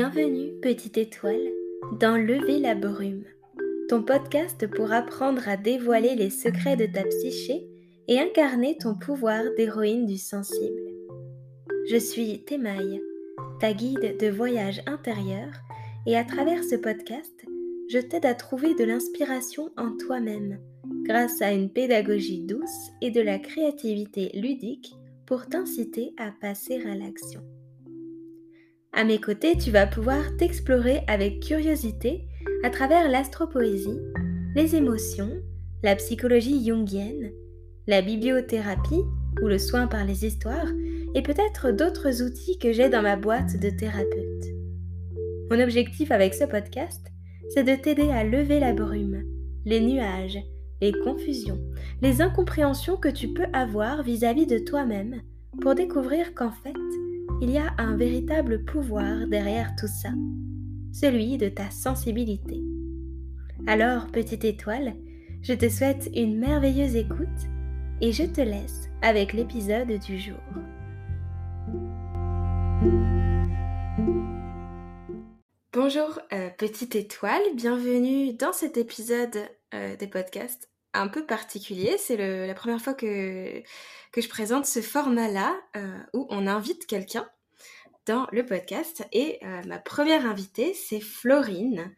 [0.00, 1.42] Bienvenue, petite étoile,
[1.98, 3.24] dans Lever la brume,
[3.88, 7.66] ton podcast pour apprendre à dévoiler les secrets de ta psyché
[8.06, 10.80] et incarner ton pouvoir d'héroïne du sensible.
[11.90, 13.02] Je suis Temaille,
[13.58, 15.50] ta guide de voyage intérieur,
[16.06, 17.34] et à travers ce podcast,
[17.90, 20.60] je t'aide à trouver de l'inspiration en toi-même
[21.02, 24.94] grâce à une pédagogie douce et de la créativité ludique
[25.26, 27.42] pour t'inciter à passer à l'action.
[28.98, 32.26] À mes côtés, tu vas pouvoir t'explorer avec curiosité
[32.64, 34.00] à travers l'astropoésie,
[34.56, 35.30] les émotions,
[35.84, 37.30] la psychologie jungienne,
[37.86, 39.04] la bibliothérapie
[39.40, 40.66] ou le soin par les histoires
[41.14, 44.46] et peut-être d'autres outils que j'ai dans ma boîte de thérapeute.
[45.48, 47.06] Mon objectif avec ce podcast,
[47.50, 49.22] c'est de t'aider à lever la brume,
[49.64, 50.40] les nuages,
[50.80, 51.60] les confusions,
[52.02, 55.22] les incompréhensions que tu peux avoir vis-à-vis de toi-même
[55.60, 56.74] pour découvrir qu'en fait,
[57.40, 60.10] il y a un véritable pouvoir derrière tout ça,
[60.92, 62.60] celui de ta sensibilité.
[63.66, 64.94] Alors, petite étoile,
[65.42, 67.28] je te souhaite une merveilleuse écoute
[68.00, 70.40] et je te laisse avec l'épisode du jour.
[75.72, 79.36] Bonjour euh, petite étoile, bienvenue dans cet épisode
[79.74, 80.68] euh, des podcasts
[80.98, 81.96] un peu particulier.
[81.98, 83.62] C'est la première fois que,
[84.12, 87.28] que je présente ce format-là euh, où on invite quelqu'un
[88.06, 89.06] dans le podcast.
[89.12, 91.94] Et euh, ma première invitée, c'est Florine.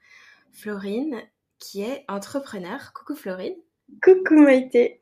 [0.52, 1.20] Florine
[1.58, 2.92] qui est entrepreneur.
[2.92, 3.56] Coucou Florine.
[4.02, 4.98] Coucou Maïté.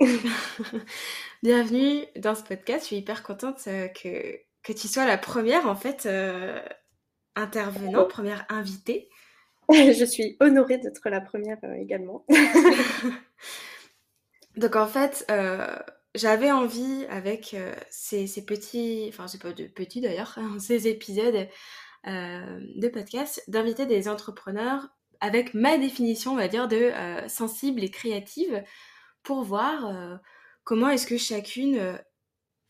[1.42, 2.82] Bienvenue dans ce podcast.
[2.82, 6.08] Je suis hyper contente euh, que, que tu sois la première en fait
[7.34, 9.08] intervenant, première invitée.
[9.70, 12.24] Je suis honorée d'être la première également.
[14.58, 15.68] Donc en fait, euh,
[16.16, 21.48] j'avais envie avec euh, ces, petits, enfin c'est pas de petits d'ailleurs, hein, ces épisodes
[22.08, 24.88] euh, de podcast, d'inviter des entrepreneurs
[25.20, 26.92] avec ma définition, on va dire, de
[27.28, 28.62] sensible et créative
[29.24, 30.20] pour voir
[30.62, 31.98] comment est-ce que chacune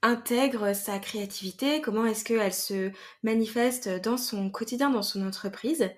[0.01, 2.91] intègre sa créativité, comment est-ce qu'elle se
[3.23, 5.91] manifeste dans son quotidien, dans son entreprise.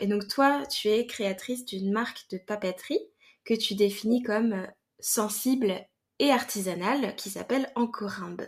[0.00, 3.06] et donc toi, tu es créatrice d'une marque de papeterie
[3.44, 4.66] que tu définis comme
[5.00, 5.74] sensible
[6.18, 8.46] et artisanale qui s'appelle Encorimbe.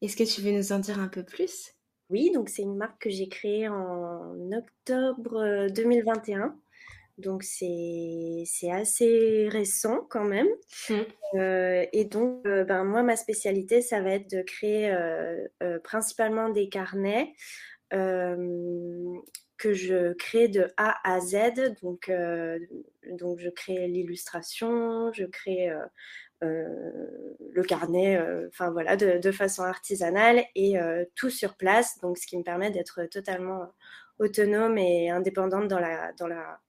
[0.00, 1.74] Est-ce que tu veux nous en dire un peu plus?
[2.10, 6.40] Oui, donc c'est une marque que j'ai créée en octobre 2021.
[6.40, 6.48] Euh,
[7.18, 10.46] donc c'est assez récent quand même.
[10.88, 10.94] Mmh.
[11.34, 14.96] Euh, et donc euh, ben, moi ma spécialité ça va être de créer
[15.82, 17.34] principalement des carnets
[19.58, 21.74] que je crée de A à Z.
[21.82, 22.58] Donc, euh,
[23.02, 25.84] je crée l'illustration, je crée euh,
[26.44, 30.76] euh, le carnet, enfin voilà, de, façon artisanale et
[31.14, 31.98] tout sur place.
[32.00, 33.68] Donc, ce qui me permet d'être totalement
[34.18, 36.60] autonome et indépendante dans la,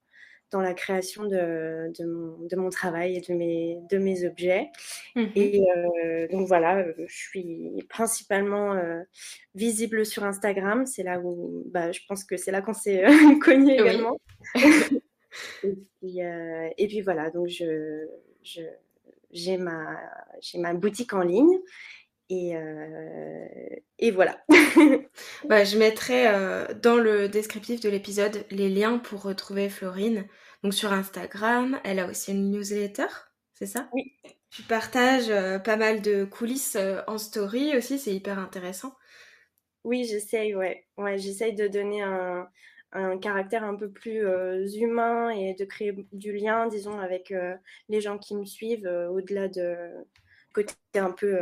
[0.50, 4.70] dans la création de, de, mon, travail et de mes, de mes objets.
[5.14, 9.00] Mmh et euh, donc voilà, euh, je suis principalement euh,
[9.54, 10.86] visible sur Instagram.
[10.86, 13.04] C'est là où bah, je pense que c'est là qu'on s'est
[13.42, 14.18] connus également.
[15.62, 18.06] et, puis, voilà, donc je,
[18.42, 18.62] je,
[19.30, 20.00] j'ai, ma,
[20.40, 21.58] j'ai ma boutique en ligne.
[22.30, 22.52] Et,
[23.98, 24.40] et, voilà.
[25.48, 26.26] bah, je mettrai
[26.80, 30.26] dans le descriptif de l'épisode les liens pour retrouver Florine.
[30.62, 33.06] Donc sur Instagram, elle a aussi une newsletter,
[33.54, 33.88] c'est ça?
[33.92, 34.12] Oui.
[34.50, 38.94] Tu partages euh, pas mal de coulisses euh, en story aussi, c'est hyper intéressant.
[39.84, 40.86] Oui, j'essaye, ouais.
[40.98, 42.48] ouais j'essaye de donner un,
[43.22, 47.32] caractère un peu plus euh, humain et de créer du lien, disons, avec
[47.88, 49.76] les gens qui me suivent, au-delà de
[50.52, 51.38] côté un peu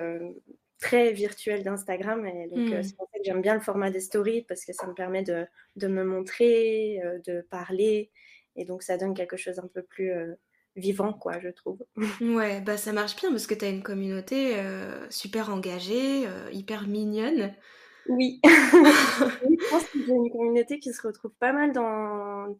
[0.81, 2.27] très virtuel d'Instagram.
[2.27, 2.83] Et donc, hmm.
[2.83, 5.23] c'est pour ça que j'aime bien le format des stories parce que ça me permet
[5.23, 5.47] de,
[5.77, 8.11] de me montrer, de parler
[8.59, 10.35] et donc, ça donne quelque chose un peu plus euh,
[10.75, 11.79] vivant, quoi, je trouve.
[12.21, 16.51] Ouais, bah ça marche bien parce que tu as une communauté euh, super engagée, euh,
[16.53, 17.55] hyper mignonne.
[18.09, 18.41] Oui.
[18.43, 22.59] je pense que j'ai une communauté qui se retrouve pas mal dans.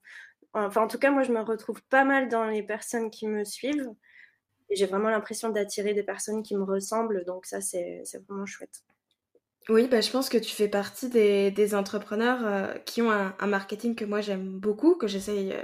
[0.53, 3.45] Enfin, en tout cas, moi, je me retrouve pas mal dans les personnes qui me
[3.45, 3.89] suivent.
[4.71, 7.25] J'ai vraiment l'impression d'attirer des personnes qui me ressemblent.
[7.25, 8.83] Donc, ça, c'est vraiment chouette.
[9.69, 14.05] Oui, bah, je pense que tu fais partie des, entrepreneurs qui ont un, marketing que
[14.05, 15.55] moi j'aime beaucoup, que j'essaye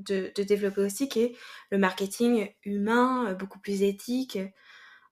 [0.00, 1.32] de, développer aussi, qui est
[1.70, 4.38] le marketing humain, euh, beaucoup plus éthique.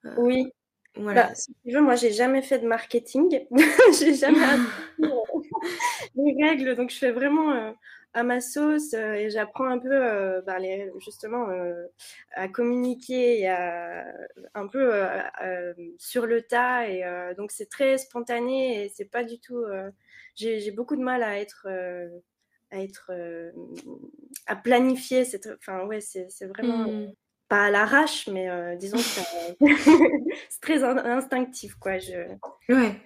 [0.05, 0.53] Euh, oui.
[0.97, 1.29] Voilà.
[1.29, 3.47] Bah, si tu veux, moi, j'ai jamais fait de marketing.
[3.99, 4.39] j'ai jamais
[4.99, 6.75] les règles.
[6.75, 7.75] Donc, je fais vraiment
[8.15, 10.57] à ma sauce et j'apprends un peu bah,
[10.99, 11.47] justement
[12.33, 14.93] à communiquer et un peu
[15.99, 16.89] sur le tas.
[16.89, 17.05] Et
[17.37, 19.65] donc c'est très spontané et c'est pas du tout.
[20.35, 21.69] J'ai beaucoup de mal à être
[22.71, 23.13] à être
[24.47, 25.25] à planifier.
[25.59, 26.89] Enfin ouais, c'est vraiment.
[26.89, 27.13] Mmh
[27.49, 29.67] pas à l'arrache, mais euh, disons que
[30.51, 31.99] c'est très instinctif, quoi.
[31.99, 32.13] Je...
[32.69, 33.01] Ouais.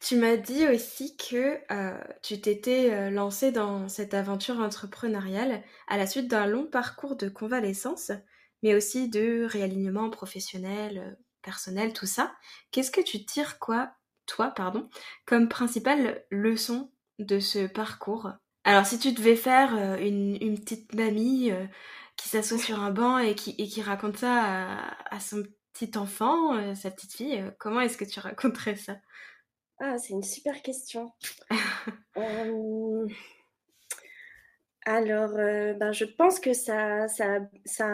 [0.00, 5.96] Tu m'as dit aussi que euh, tu t'étais euh, lancée dans cette aventure entrepreneuriale à
[5.96, 8.12] la suite d'un long parcours de convalescence,
[8.62, 12.34] mais aussi de réalignement professionnel, personnel, tout ça.
[12.70, 13.92] Qu'est-ce que tu tires, quoi,
[14.26, 14.88] toi, pardon,
[15.26, 18.30] comme principale leçon de ce parcours?
[18.64, 21.50] Alors, si tu devais faire une, petite mamie
[22.16, 25.42] qui s'assoit sur un banc et qui, et raconte ça à, son
[25.72, 28.96] petit enfant, euh, sa petite fille, euh, comment est-ce que tu raconterais ça?
[29.80, 31.12] Ah, c'est une super question.
[32.16, 33.06] Euh,
[34.84, 37.08] alors, ben, je pense que ça...
[37.08, 37.86] ça, ça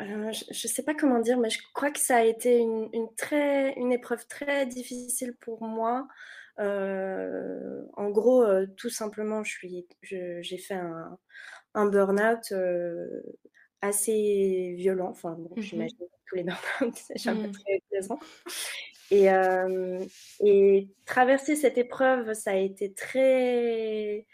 [0.00, 3.14] je ne sais pas comment dire, mais je crois que ça a été une, une
[3.14, 6.08] très, une épreuve très difficile pour moi.
[6.58, 8.46] en gros,
[8.78, 11.18] tout simplement, j'ai fait un,
[11.76, 13.22] un burn-out euh,
[13.82, 15.10] assez violent.
[15.10, 16.42] Enfin, bon, mmh j'imagine tous les
[16.80, 17.52] burn-out, c'est jamais mmh.
[17.52, 18.18] très plaisant.
[19.10, 20.04] Et, euh,
[20.40, 24.26] et, traverser cette épreuve, ça a été très.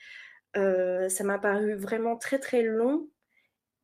[0.57, 3.09] Euh, ça m'a paru vraiment très très long.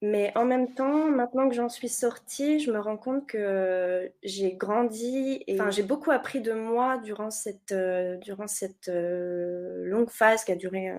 [0.00, 4.52] Mais en même temps, maintenant que j'en suis sortie, je me rends compte que j'ai
[4.52, 7.75] grandi et j'ai beaucoup appris de moi durant cette,
[8.20, 10.93] durant cette longue phase qui a duré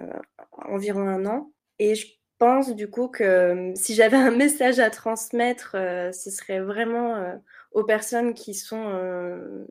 [0.51, 1.53] environ un an.
[1.79, 2.07] Et je
[2.39, 7.15] pense du coup que euh, si j'avais un message à transmettre, euh, ce serait vraiment
[7.15, 7.35] euh,
[7.71, 9.65] aux personnes qui sont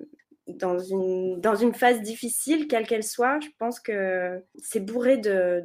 [0.47, 3.41] dans, une, dans une phase difficile, quelle qu'elle soit.
[3.41, 5.63] Je pense que c'est bourré de,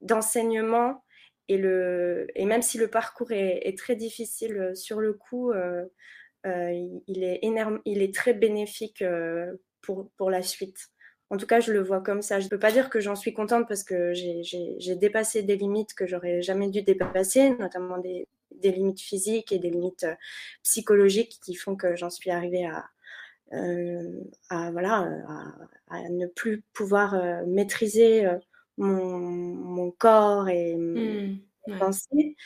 [0.00, 1.02] d'enseignements.
[1.48, 5.52] et, le, et même si le parcours est, très difficile sur le coup,
[6.44, 9.04] il, est énorme, il est très bénéfique
[9.82, 10.90] pour, pour la suite.
[11.30, 12.40] En tout cas, je le vois comme ça.
[12.40, 15.94] Je ne peux pas dire que j'en suis contente parce que j'ai dépassé des limites
[15.94, 18.26] que j'aurais jamais dû dépasser, notamment des,
[18.62, 20.14] limites physiques et des limites euh,
[20.62, 22.88] psychologiques qui font que j'en suis arrivée à,
[23.52, 25.08] euh, voilà,
[25.88, 28.28] à, ne plus pouvoir euh, maîtriser
[28.78, 32.36] mon, corps et mmh, mes pensées.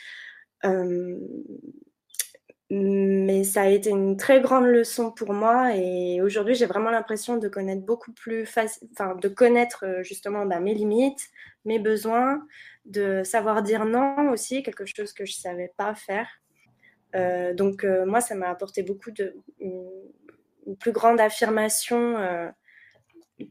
[2.71, 7.37] Mais ça a été une très grande leçon pour moi et aujourd'hui j'ai vraiment l'impression
[7.37, 11.29] de connaître beaucoup plus facile, enfin de connaître euh, justement bah, mes limites,
[11.65, 12.43] mes besoins,
[12.85, 16.27] de savoir dire non aussi, quelque chose que je ne savais pas faire.
[17.15, 19.35] Euh, donc euh, moi ça m'a apporté beaucoup de
[20.79, 22.17] plus grande affirmation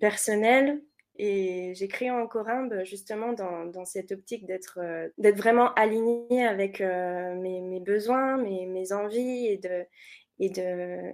[0.00, 0.82] personnelle
[1.16, 7.34] et j'ai créé en Corimbe justement dans, cette optique d'être euh, vraiment alignée avec euh,
[7.36, 9.84] mes, besoins, mes, envies et, de,
[10.40, 11.12] et, de,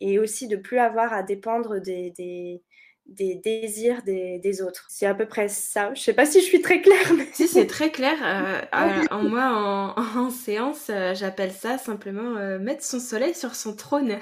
[0.00, 2.62] et, aussi de plus avoir à dépendre des,
[3.08, 4.86] des désirs des, des autres.
[4.88, 5.92] C'est à peu près ça.
[5.94, 7.14] Je sais pas si je suis très claire.
[7.16, 7.26] Mais...
[7.32, 8.16] Si, c'est très clair.
[8.74, 13.54] Euh, en moi, en, en séance, euh, j'appelle ça simplement euh, mettre son soleil sur
[13.54, 14.18] son trône.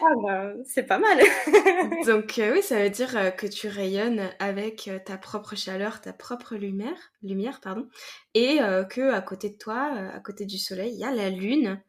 [0.00, 1.18] ah bah, c'est pas mal.
[2.06, 7.12] Donc oui, ça veut dire que tu rayonnes avec ta propre chaleur, ta propre lumière,
[7.22, 7.88] lumière pardon,
[8.34, 8.58] et
[8.90, 11.80] que à côté de toi, à côté du soleil, il y a la lune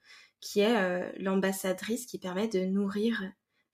[0.42, 3.24] qui est l'ambassadrice qui permet de nourrir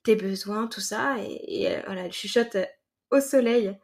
[0.06, 1.18] tes besoins, tout ça.
[1.20, 2.66] Et, euh, voilà, elle chuchote euh,
[3.12, 3.78] au soleil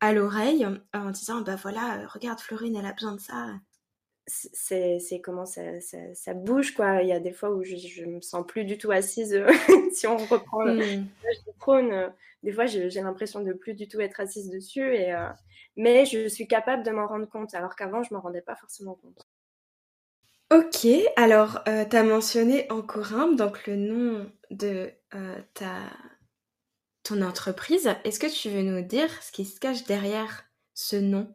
[0.00, 3.54] à l'oreille en disant bah voilà, regarde Florine, elle a besoin de ça.
[4.26, 5.62] C'est comment ça,
[6.14, 7.02] ça, bouge quoi.
[7.02, 9.40] Il y a des fois où je, je me sens plus du tout assise.
[9.92, 10.78] si on reprend mmh.
[10.78, 14.94] le trône, des fois j'ai l'impression de plus du tout être assise dessus.
[14.94, 15.28] Et, euh,
[15.76, 18.94] mais je suis capable de m'en rendre compte alors qu'avant je m'en rendais pas forcément
[18.94, 19.26] compte.
[20.52, 25.78] Ok, alors tu as mentionné Encorimbe, donc le nom de euh, ta,
[27.04, 27.88] ton entreprise.
[28.04, 30.44] Est-ce que tu veux nous dire ce qui se cache derrière
[30.74, 31.34] ce nom?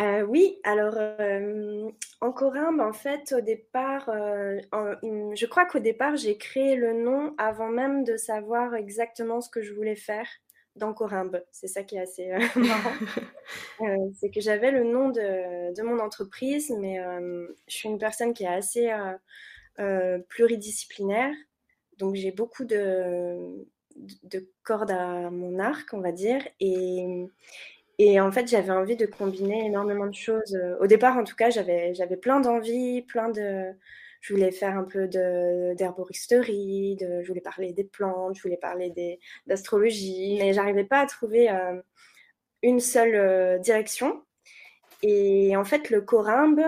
[0.00, 1.90] Euh, oui, alors euh,
[2.22, 7.68] en Corimbe, en fait, au départ, je crois qu'au départ, j'ai créé le nom avant
[7.68, 10.28] même de savoir exactement ce que je voulais faire
[10.76, 11.42] dans Corimbe.
[11.50, 12.92] C'est ça qui est assez marrant.
[14.14, 16.98] c'est que j'avais le nom de, de, mon entreprise, mais
[17.68, 18.90] je suis une personne qui est assez
[20.28, 21.34] pluridisciplinaire.
[21.98, 23.64] Donc j'ai beaucoup de,
[24.24, 26.42] de, cordes à mon arc, on va dire.
[26.60, 27.26] Et,
[27.98, 30.58] et en fait, j'avais envie de combiner énormément de choses.
[30.80, 33.72] Au départ, en tout cas, j'avais plein d'envies, plein de...
[34.24, 38.90] Je voulais faire un peu d'herboristerie, je voulais parler des plantes, je voulais parler
[39.46, 41.78] d'astrologie, mais j'arrivais pas à trouver euh,
[42.62, 44.24] une seule direction.
[45.02, 46.62] Et en fait, le corymbe,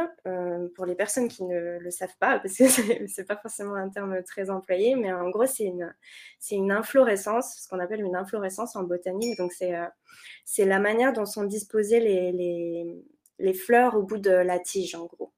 [0.75, 3.89] pour les personnes qui ne le savent pas, parce que ce n'est pas forcément un
[3.89, 5.95] terme très employé, mais en gros, c'est une,
[6.51, 9.39] une inflorescence, ce qu'on appelle une inflorescence en botanique.
[9.39, 12.33] Donc, c'est la manière dont sont disposées les,
[13.39, 15.33] les, fleurs au bout de la tige, en gros.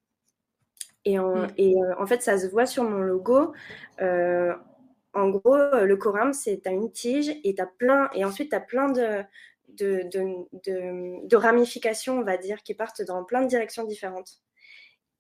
[1.09, 1.49] Et, en, mm.
[1.57, 3.53] et en fait, ça se voit sur mon logo.
[4.01, 8.57] en gros, le corymbe, c'est tu as une tige et, as plein, et ensuite, tu
[8.57, 9.25] as plein de,
[9.69, 14.43] de, ramifications, on va dire, qui partent dans plein de directions différentes.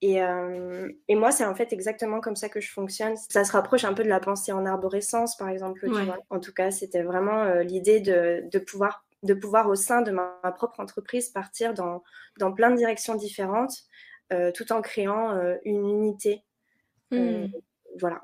[0.01, 3.17] Et, euh, moi, c'est en fait exactement comme ça que je fonctionne.
[3.29, 5.89] Ça se rapproche un peu de la pensée en arborescence, par exemple.
[6.31, 10.39] En tout cas, c'était vraiment euh, l'idée de, pouvoir, de pouvoir, au sein de ma,
[10.57, 12.03] propre entreprise, partir dans,
[12.39, 13.75] dans, plein de directions différentes, euh,
[14.55, 16.43] tout en créant une unité.
[17.11, 17.47] Hmm.
[17.99, 18.21] voilà.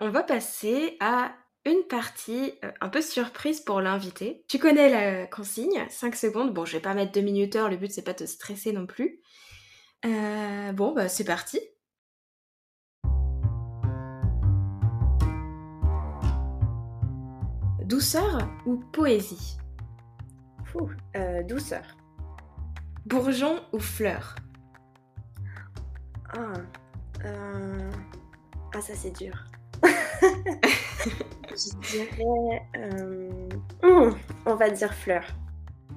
[0.00, 1.32] On va passer à
[1.64, 4.44] une partie euh, un peu surprise pour l'invité.
[4.48, 6.54] Tu connais la consigne, 5 secondes.
[6.54, 8.72] Bon, je vais pas mettre 2 minutes heure, le but c'est pas de te stresser
[8.72, 9.20] non plus.
[10.04, 11.60] Euh, bon, bah c'est parti.
[17.84, 19.56] Douceur ou poésie?
[21.16, 21.97] Euh, douceur.
[23.08, 24.36] Bourgeon ou fleur
[26.36, 26.52] ah,
[27.24, 29.32] ah, ça c'est dur.
[29.82, 32.62] Je dirais.
[32.76, 33.48] Euh,
[33.82, 35.24] hmm, on va dire fleur.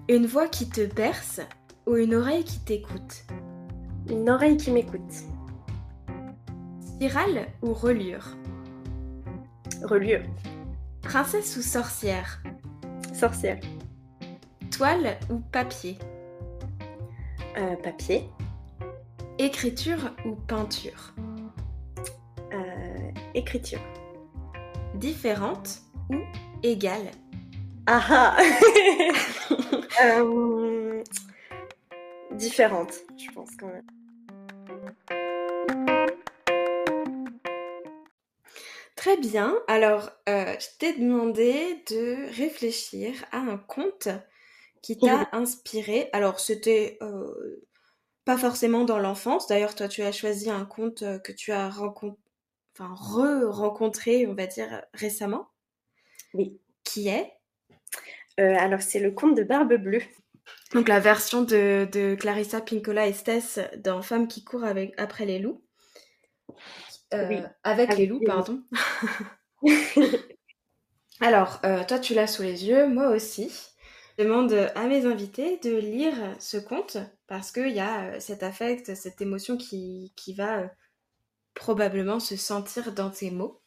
[0.08, 1.42] Une voix qui te berce
[1.86, 3.26] ou une oreille qui t'écoute?
[4.10, 5.26] Une oreille qui m'écoute.
[6.80, 8.30] Spirale ou reliure?
[9.84, 10.24] Reliure.
[11.02, 12.42] Princesse ou sorcière?
[13.14, 13.60] Sorcière.
[14.72, 15.98] Toile ou papier?
[17.62, 18.24] Euh, Papier.
[19.38, 21.14] Écriture ou peinture?
[22.54, 23.80] Euh, Écriture
[24.96, 26.18] différente ou
[26.64, 27.12] égale?
[27.86, 28.38] Ah, ah.
[30.04, 31.04] euh,
[32.32, 33.86] Différente, je pense quand même.
[38.96, 39.56] Très bien.
[39.68, 44.10] Alors, je t'ai demandé de réfléchir à un conte
[44.82, 46.10] qui t'a inspiré.
[46.14, 47.68] Alors, c'était euh,
[48.26, 49.48] pas forcément dans l'enfance.
[49.48, 52.18] D'ailleurs, toi, tu as choisi un conte que tu as rencontré
[52.80, 55.50] enfin re-rencontré, on va dire, récemment.
[56.34, 56.60] Oui.
[56.84, 57.32] Qui est?
[58.40, 60.04] Euh, Alors, c'est le conte de Barbe Bleue.
[60.74, 65.64] Donc, la version de, Clarissa Pinkola Estes dans Femme qui court avec, après les loups.
[67.14, 67.38] Euh, oui.
[67.64, 68.64] Avec, les loups, pardon.
[71.22, 73.52] Alors, euh, toi, tu l'as sous les yeux, moi aussi.
[74.22, 78.94] Je demande à mes invités de lire ce conte parce qu'il y a cet affect,
[78.94, 80.70] cette émotion qui, qui va
[81.56, 83.62] probablement se sentir dans tes mots.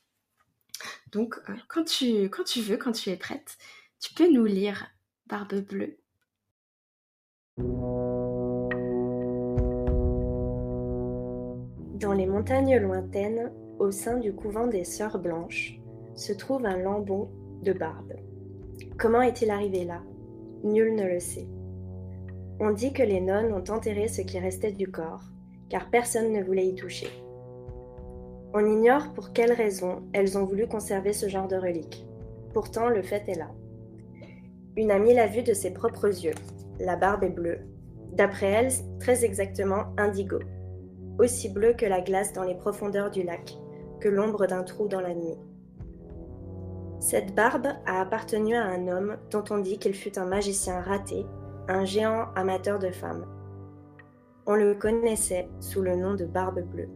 [1.11, 3.58] Donc, euh, quand, tu, quand tu veux, quand tu es prête,
[3.99, 4.87] tu peux nous lire
[5.26, 5.99] Barbe Bleue.
[11.99, 15.80] Dans les montagnes lointaines, au sein du couvent des Sœurs Blanches,
[16.14, 17.28] se trouve un lambon
[17.64, 18.12] de barbe.
[18.96, 20.00] Comment est-il arrivé là?
[20.64, 21.47] Nul ne le sait.
[22.59, 25.25] On dit que les nonnes ont enterré ce qui restait du corps,
[25.68, 27.09] car personne ne voulait y toucher.
[28.54, 32.06] On ignore pour quelles raisons elles ont voulu conserver ce genre de relique.
[32.54, 33.50] Pourtant, le fait est là.
[34.76, 36.35] Une amie l'a vue de ses propres yeux.
[36.80, 37.59] La barbe est bleue.
[38.12, 40.38] D'après elle, très exactement indigo.
[41.18, 43.54] Aussi bleu que la glace dans les profondeurs du lac,
[44.00, 45.37] que l'ombre d'un trou dans la nuit.
[47.04, 51.26] Cette barbe a appartenu à un homme dont on dit qu'il fut un magicien raté,
[51.68, 53.26] un géant amateur de femmes.
[54.46, 56.88] On le connaissait sous le nom de Barbe Bleue.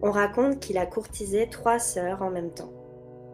[0.00, 2.70] On raconte qu'il a courtisé trois sœurs en même temps,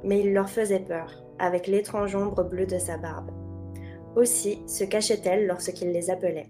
[0.02, 3.32] mais il leur faisait peur, avec l'étrange ombre bleue de sa barbe.
[4.16, 6.48] Aussi se cachait-elle lorsqu'il les appelait.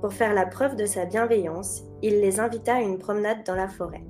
[0.00, 3.68] Pour faire la preuve de sa bienveillance, il les invita à une promenade dans la
[3.68, 4.02] forêt.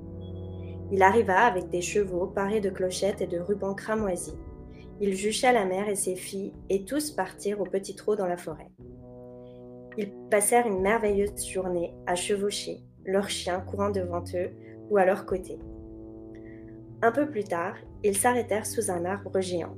[0.93, 4.37] Il arriva avec des chevaux parés de clochettes et de rubans cramoisis.
[5.01, 8.37] Il jucha la mère et ses filles, et tous partirent au petit trot dans la
[8.37, 8.69] forêt.
[9.97, 14.51] Ils passèrent une merveilleuse journée à chevaucher, leurs chiens courant devant eux,
[14.91, 15.57] ou à leur côté.
[17.01, 19.75] Un peu plus tard, ils s'arrêtèrent sous un arbre géant.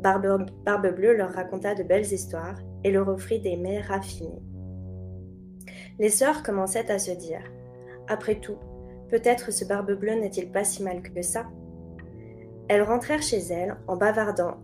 [0.00, 4.42] Barbe, Barbe Bleue leur raconta de belles histoires et leur offrit des mets raffinés.
[5.98, 7.42] Les sœurs commençaient à se dire
[8.06, 8.58] Après tout,
[9.10, 11.46] peut-être ce Barbe Bleue n'est-il pas si mal que ça
[12.68, 14.56] Elles rentrèrent chez elles en bavardant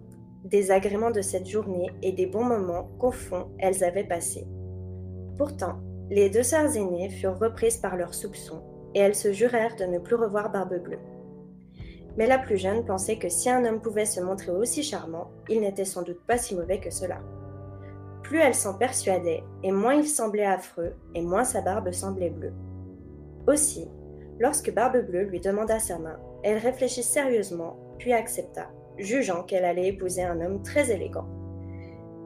[0.45, 4.47] des agréments de cette journée et des bons moments qu'au fond elles avaient passés.
[5.39, 5.79] Pourtant,
[6.11, 8.63] les deux sœurs aînées furent reprises par leurs soupçons
[8.95, 10.99] et elles se jurèrent de ne plus revoir Barbe Bleue.
[12.17, 15.61] Mais la plus jeune pensait que si un homme pouvait se montrer aussi charmant, il
[15.61, 17.21] n'était sans doute pas si mauvais que cela.
[18.23, 22.53] Plus elle s'en persuadait, et moins il semblait affreux, et moins sa barbe semblait bleue.
[23.47, 23.89] Aussi,
[24.43, 29.87] lorsque Barbe Bleue lui demanda sa main, elle réfléchit sérieusement, puis accepta, jugeant qu'elle allait
[29.87, 31.29] épouser un homme très élégant.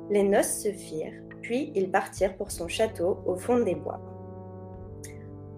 [0.08, 4.00] Les noces se firent, puis ils partirent pour son château au fond des bois.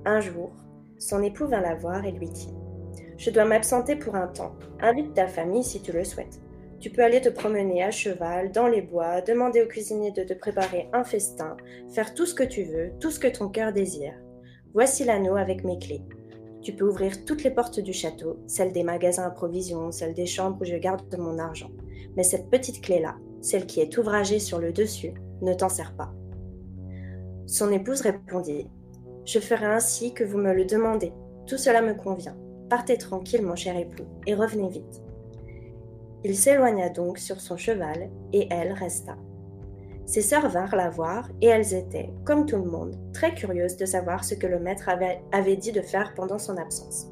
[0.04, 0.50] Un jour,
[0.98, 2.52] son époux vint la voir et lui dit
[3.18, 4.56] Je dois m'absenter pour un temps.
[4.80, 6.40] Invite ta famille si tu le souhaites.
[6.80, 10.34] Tu peux aller te promener à cheval, dans les bois, demander au cuisinier de te
[10.34, 11.56] préparer un festin,
[11.94, 14.14] faire tout ce que tu veux, tout ce que ton cœur désire.
[14.74, 16.02] Voici l'anneau avec mes clés.
[16.62, 20.26] Tu peux ouvrir toutes les portes du château, celles des magasins à provisions, celles des
[20.26, 21.70] chambres où je garde mon argent.
[22.16, 26.12] Mais cette petite clé-là, celle qui est ouvragée sur le dessus, ne t'en sert pas.
[27.46, 28.68] Son épouse répondit
[29.24, 31.12] Je ferai ainsi que vous me le demandez.
[31.46, 32.36] Tout cela me convient.
[32.68, 35.02] Partez tranquille, mon cher époux, et revenez vite.
[36.24, 39.16] Il s'éloigna donc sur son cheval, et elle resta.
[40.08, 43.84] Ses sœurs vinrent la voir, et elles étaient, comme tout le monde, très curieuses de
[43.84, 47.08] savoir ce que le maître avait, dit de faire pendant son absence.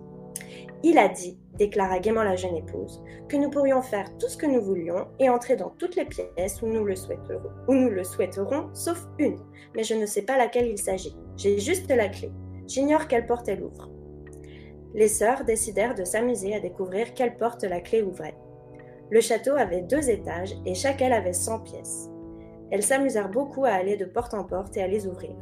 [0.82, 4.46] Il a dit, déclara gaiement la jeune épouse, que nous pourrions faire tout ce que
[4.46, 6.94] nous voulions et entrer dans toutes les pièces où nous le
[8.04, 9.40] souhaiterons, sauf une,
[9.74, 11.18] mais je ne sais pas laquelle il s'agit.
[11.36, 12.32] J'ai juste la clé.
[12.66, 13.90] J'ignore quelle porte elle ouvre.
[14.94, 18.38] Les sœurs décidèrent de s'amuser à découvrir quelle porte la clé ouvrait.
[19.10, 22.08] Le château avait deux étages et chacun avait cent pièces.
[22.70, 25.34] Elles s'amusèrent beaucoup à aller de porte en porte et à les ouvrir.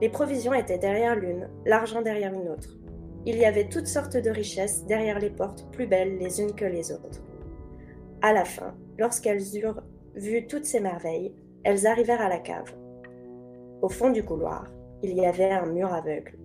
[0.00, 2.76] Les provisions étaient derrière l'une, l'argent derrière une autre.
[3.24, 6.64] Il y avait toutes sortes de richesses derrière les portes plus belles les unes que
[6.64, 7.22] les autres.
[8.20, 9.82] À la fin, lorsqu'elles eurent
[10.14, 12.74] vu toutes ces merveilles, elles arrivèrent à la cave.
[13.80, 14.70] Au fond du couloir,
[15.02, 16.36] il y avait un mur aveugle.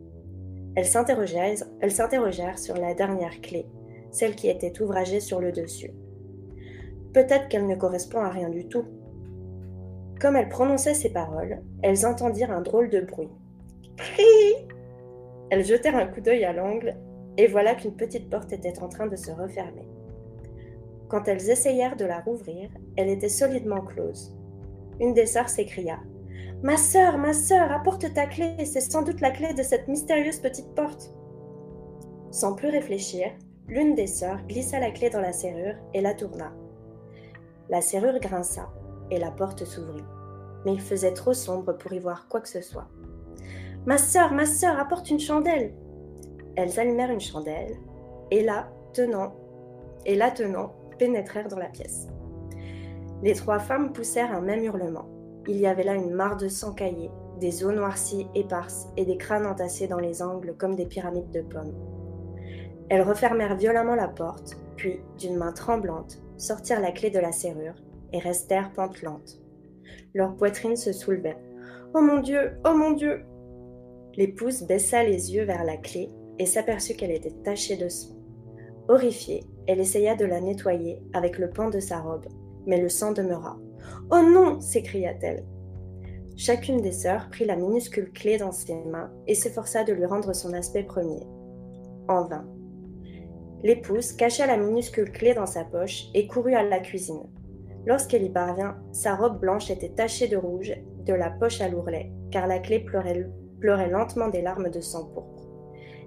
[0.75, 3.65] Elles s'interrogèrent sur la dernière clé,
[4.11, 5.91] celle qui était ouvragée sur le dessus.
[7.13, 8.85] Peut-être qu'elle ne correspond à rien du tout.
[10.19, 13.29] Comme elles prononçaient ces paroles, elles entendirent un drôle de bruit.
[15.50, 16.95] Elles jetèrent un coup d'œil à l'angle,
[17.38, 19.88] et voilà qu'une petite porte était en train de se refermer.
[21.08, 24.36] Quand elles essayèrent de la rouvrir, elle était solidement close.
[24.99, 25.99] Une des sœurs s'écria
[26.63, 30.39] Ma sœur, ma sœur, apporte ta clé, c'est sans doute la clé de cette mystérieuse
[30.39, 31.13] petite porte.
[32.32, 33.27] Sans plus réfléchir,
[33.67, 36.51] l'une des sœurs glissa la clé dans la serrure et la tourna.
[37.69, 38.69] La serrure grinça
[39.12, 40.04] et la porte s'ouvrit,
[40.65, 42.88] mais il faisait trop sombre pour y voir quoi que ce soit.
[43.86, 45.74] Ma sœur, ma sœur, apporte une chandelle.
[46.56, 47.78] Elles allumèrent une chandelle,
[48.32, 49.36] et là, tenant,
[50.06, 52.08] et là tenant, pénétrèrent dans la pièce.
[53.24, 55.08] Les trois femmes poussèrent un même hurlement.
[55.48, 59.17] Il y avait là une mare de sang caillé, des eaux noircies éparses et des
[59.17, 61.74] crânes entassés dans les angles comme des pyramides de pommes.
[62.89, 67.76] Elles refermèrent violemment la porte, puis, d'une main tremblante, sortirent la clé de la serrure
[68.19, 69.39] restèrent pantelantes.
[70.13, 71.38] Leur poitrine se soulevait.
[71.93, 73.23] Oh mon Dieu, oh mon Dieu
[74.15, 78.15] L'épouse baissa les yeux vers la clé et s'aperçut qu'elle était tachée de sang.
[78.88, 82.25] Horrifiée, elle essaya de la nettoyer avec le pan de sa robe,
[82.65, 83.60] mais le sang demeura.
[84.12, 85.45] Oh non s'écria-t-elle.
[86.36, 90.34] Chacune des sœurs prit la minuscule clé dans ses mains et s'efforça de lui rendre
[90.34, 91.21] son aspect premier.
[92.08, 92.47] En vain.
[93.63, 97.23] L'épouse cacha la minuscule clé dans sa poche et courut à la cuisine.
[97.88, 100.73] Lorsqu'elle y parvint, sa robe blanche était tachée de rouge
[101.06, 105.47] de la poche à l'ourlet, car la clé pleurait lentement des larmes de sang pourpre.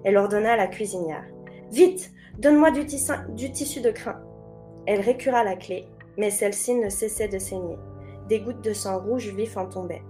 [0.03, 1.25] Elle ordonna à la cuisinière
[1.71, 2.85] Vite, donne-moi du,
[3.35, 4.21] du, tissu de crin.
[4.85, 5.87] Elle récura la clé,
[6.19, 7.79] mais celle-ci ne cessait de saigner.
[8.29, 10.03] Des gouttes de sang rouge vif en tombaient.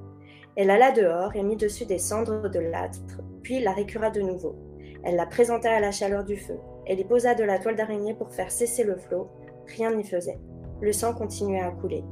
[0.58, 3.00] Elle alla dehors et mit dessus des cendres de l'âtre,
[3.44, 4.58] puis la récura de nouveau.
[5.06, 6.60] Elle la présenta à la chaleur du feu.
[6.86, 9.30] Elle y posa de la toile d'araignée pour faire cesser le flot.
[9.68, 10.38] Rien n'y faisait.
[10.82, 12.04] Le sang continuait à couler.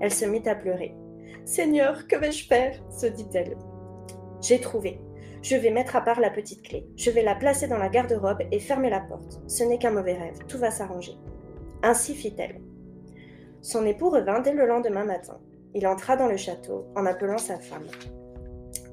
[0.00, 0.94] Elle se mit à pleurer.
[1.44, 2.80] Seigneur, que vais-je faire?
[2.90, 3.56] se dit-elle.
[4.40, 5.00] J'ai trouvé.
[5.42, 6.86] Je vais mettre à part la petite clé.
[6.96, 9.42] Je vais la placer dans la garde-robe et fermer la porte.
[9.46, 10.38] Ce n'est qu'un mauvais rêve.
[10.48, 11.18] Tout va s'arranger.
[11.82, 12.60] Ainsi fit-elle.
[13.60, 15.38] Son époux revint dès le lendemain matin.
[15.74, 17.86] Il entra dans le château en appelant sa femme.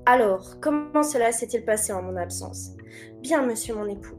[0.05, 2.71] Alors, comment cela s'est-il passé en mon absence
[3.21, 4.17] Bien, monsieur mon époux.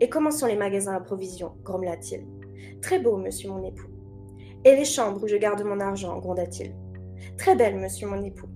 [0.00, 1.52] Et comment sont les magasins à provisions?
[1.62, 2.26] grommela-t-il.
[2.80, 3.91] Très beau, monsieur mon époux.
[4.64, 6.74] Et les chambres où je garde mon argent gronda-t-il.
[7.36, 8.48] Très belle, monsieur mon époux.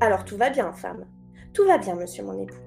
[0.00, 1.06] Alors tout va bien, femme.
[1.52, 2.60] Tout va bien, monsieur mon époux.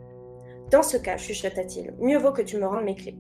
[0.71, 3.17] Dans ce cas, chuchota-t-il, mieux vaut que tu me rendes mes clés.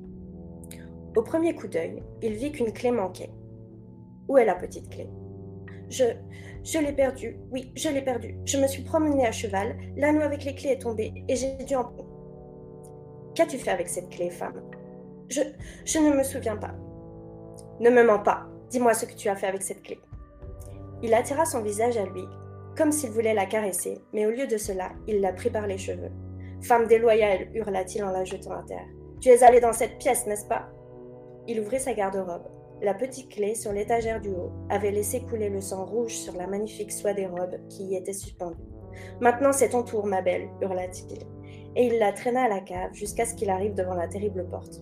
[1.15, 3.31] Au premier coup d'œil, il vit qu'une clé manquait.
[4.27, 5.09] Où est la petite clé?
[5.89, 6.05] Je.
[6.63, 8.39] Je l'ai perdue, oui, je l'ai perdue.
[8.45, 11.75] Je me suis promenée à cheval, l'anneau avec les clés est tombé et j'ai dû
[11.75, 11.91] en.
[13.35, 14.63] Qu'as-tu fait avec cette clé, femme?
[15.29, 15.41] Je.
[15.85, 16.73] Je ne me souviens pas.
[17.79, 18.47] Ne me mens pas.
[18.69, 19.99] Dis-moi ce que tu as fait avec cette clé.
[21.01, 22.23] Il attira son visage à lui,
[22.77, 25.77] comme s'il voulait la caresser, mais au lieu de cela, il la prit par les
[25.77, 26.11] cheveux.
[26.61, 28.87] Femme déloyale, hurla-t-il en la jetant à terre.
[29.21, 30.69] Tu es allée dans cette pièce, n'est-ce pas?
[31.47, 32.47] Il ouvrit sa garde-robe.
[32.81, 36.47] La petite clé sur l'étagère du haut avait laissé couler le sang rouge sur la
[36.47, 38.57] magnifique soie des robes qui y était suspendue.
[39.21, 41.19] Maintenant c'est ton tour, ma belle, hurla-t-il,
[41.75, 44.81] et il la traîna à la cave jusqu'à ce qu'il arrive devant la terrible porte.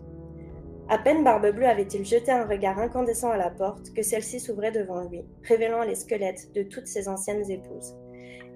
[0.90, 5.08] À peine Barbe-Bleue avait-il jeté un regard incandescent à la porte que celle-ci s'ouvrait devant
[5.08, 7.96] lui, révélant les squelettes de toutes ses anciennes épouses.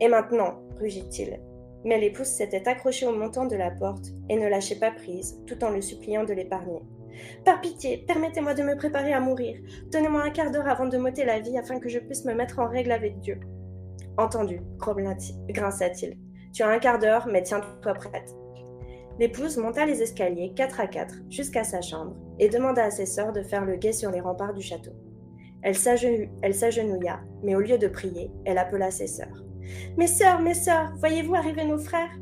[0.01, 1.39] Et maintenant, rugit-il.
[1.85, 5.63] Mais l'épouse s'était accrochée au montant de la porte et ne lâchait pas prise, tout
[5.63, 6.81] en le suppliant de l'épargner.
[7.45, 9.57] Par pitié, permettez-moi de me préparer à mourir.
[9.91, 12.59] Donnez-moi un quart d'heure avant de m'ôter la vie afin que je puisse me mettre
[12.59, 13.39] en règle avec Dieu.
[14.17, 16.17] Entendu, grinça-t-il.
[16.53, 18.35] Tu as un quart d'heure, mais tiens-toi prête.
[19.19, 23.33] L'épouse monta les escaliers quatre à quatre jusqu'à sa chambre et demanda à ses sœurs
[23.33, 24.91] de faire le guet sur les remparts du château.
[25.63, 29.43] Elle s'agenouilla, mais au lieu de prier, elle appela ses sœurs.
[29.97, 32.15] Mes sœurs, mes sœurs, voyez-vous arriver nos frères?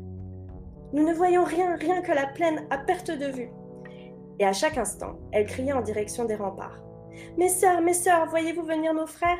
[0.92, 3.50] Nous ne voyons rien, rien que la plaine à perte de vue
[4.38, 6.82] et à chaque instant, elle criait en direction des remparts.
[7.38, 9.38] Mes sœurs, mes sœurs, voyez-vous venir nos frères?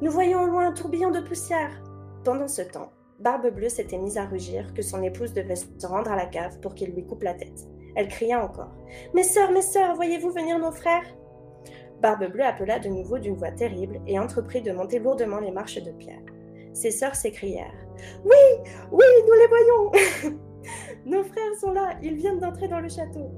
[0.00, 1.82] Nous voyons au loin un tourbillon de poussière.
[2.24, 6.10] Pendant ce temps, Barbe Bleue s'était mise à rugir que son épouse devait se rendre
[6.10, 7.68] à la cave pour qu'il lui coupe la tête.
[7.94, 8.74] Elle cria encore.
[9.14, 11.06] Mes sœurs, mes sœurs, voyez-vous venir nos frères?
[12.00, 15.82] Barbe Bleue appela de nouveau d'une voix terrible et entreprit de monter lourdement les marches
[15.82, 16.22] de pierre.
[16.72, 17.86] Ses sœurs s'écrièrent.
[18.24, 20.38] Oui, oui, nous les voyons
[21.06, 23.30] Nos frères sont là, ils viennent d'entrer dans le château.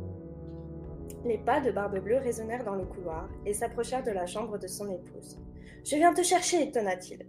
[1.25, 4.67] Les pas de Barbe Bleue résonnèrent dans le couloir et s'approchèrent de la chambre de
[4.67, 5.39] son épouse.
[5.85, 7.27] Je viens te chercher, tonna-t-il.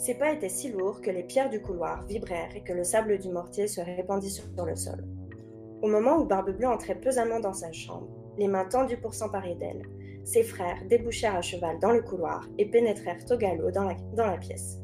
[0.00, 3.18] Ses pas étaient si lourds que les pierres du couloir vibrèrent et que le sable
[3.18, 5.04] du mortier se répandit sur le sol.
[5.82, 8.08] Au moment où Barbe Bleue entrait pesamment dans sa chambre,
[8.38, 9.82] les mains tendues pour s'emparer d'elle,
[10.24, 14.78] ses frères débouchèrent à cheval dans le couloir et pénétrèrent au galop dans la, pièce.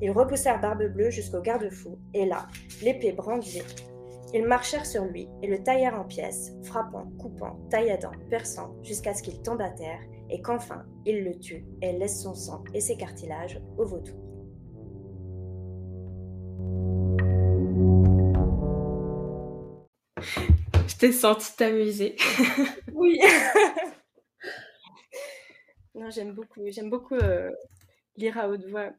[0.00, 2.46] Ils repoussèrent Barbe Bleue jusqu'au garde-fou, et là,
[2.80, 3.64] l'épée brandie,
[4.32, 9.24] ils marchèrent sur lui et le taillèrent en pièces, frappant, coupant, tailladant, perçant, jusqu'à ce
[9.24, 12.96] qu'il tombe à terre et qu'enfin ils le tuent et laissent son sang et ses
[12.96, 14.29] cartilages au vautour.
[21.00, 22.14] T'ai senti t'amuser.
[22.92, 23.18] oui.
[25.94, 27.50] non, j'aime beaucoup, j'aime beaucoup euh,
[28.18, 28.90] lire à haute voix.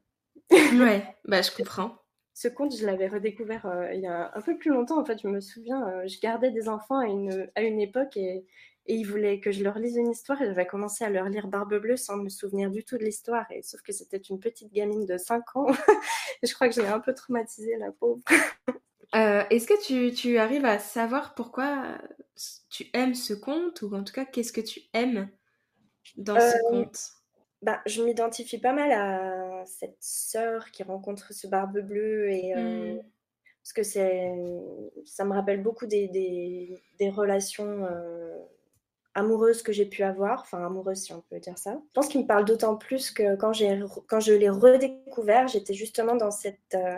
[0.51, 1.95] ouais, bah je comprends
[2.33, 4.99] ce conte, je l'avais redécouvert euh, il y a un peu plus longtemps.
[4.99, 8.17] En fait, je me souviens, euh, je gardais des enfants à une, à une époque
[8.17, 8.47] et,
[8.87, 10.41] et, ils voulaient que je leur lise une histoire.
[10.41, 13.45] Et j'avais commencé à leur lire Barbe Bleue sans me souvenir du tout de l'histoire.
[13.51, 15.67] Et sauf que c'était une petite gamine de 5 ans.
[16.41, 18.23] je crois que je l'ai un peu traumatisée, la pauvre.
[19.15, 21.97] Euh, est-ce que tu, tu, arrives à savoir pourquoi
[22.69, 25.29] tu aimes ce conte ou en tout cas qu'est-ce que tu aimes
[26.15, 26.97] dans ce conte?
[27.61, 32.95] bah, je m'identifie pas mal à cette sœur qui rencontre ce barbe bleue et euh,
[32.95, 33.01] mmh.
[33.61, 34.31] parce que c'est
[35.05, 38.35] ça me rappelle beaucoup des, des, des relations euh,
[39.13, 41.73] amoureuses que j'ai pu avoir, enfin amoureuses si on peut dire ça.
[41.73, 43.51] Je pense qu'il me parle d'autant plus que quand
[44.07, 46.97] quand je l'ai redécouvert, j'étais justement dans cette euh,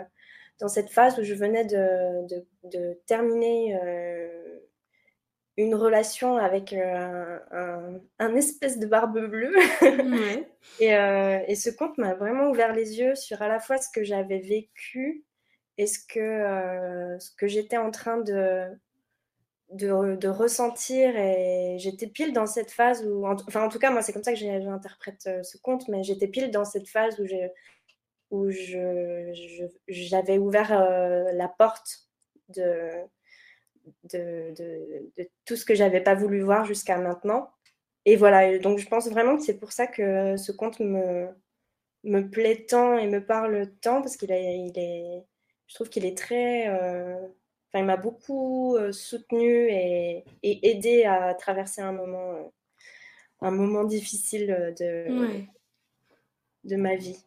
[0.60, 3.76] dans cette phase où je venais de, de, de terminer
[5.56, 7.38] une relation avec euh,
[8.18, 9.54] un, espèce de barbe bleue.
[10.80, 13.88] et, euh, et, ce conte m'a vraiment ouvert les yeux sur à la fois ce
[13.88, 15.24] que j'avais vécu
[15.78, 18.66] et ce que, euh, ce que j'étais en train de,
[19.70, 21.16] de, de ressentir.
[21.16, 24.32] Et j'étais pile dans cette phase où, enfin en tout cas moi c'est comme ça
[24.32, 27.50] que j'interprète ce conte, mais j'étais pile dans cette phase où j'ai
[28.34, 28.50] où
[29.88, 30.70] j'avais ouvert
[31.32, 32.08] la porte
[32.48, 32.90] de,
[34.04, 37.50] de, de, tout ce que j'avais pas voulu voir jusqu'à maintenant.
[38.04, 41.28] Et voilà, donc je pense vraiment que c'est pour ça que ce conte me,
[42.04, 45.24] me plaît tant et me parle tant, parce qu'il il est,
[45.66, 46.68] je trouve qu'il est très...
[46.68, 47.16] Euh,
[47.68, 52.42] enfin, il m'a beaucoup euh, soutenu et, et, aidé à traverser un moment, euh,
[53.40, 55.46] un moment difficile de,
[56.64, 57.24] de ma vie.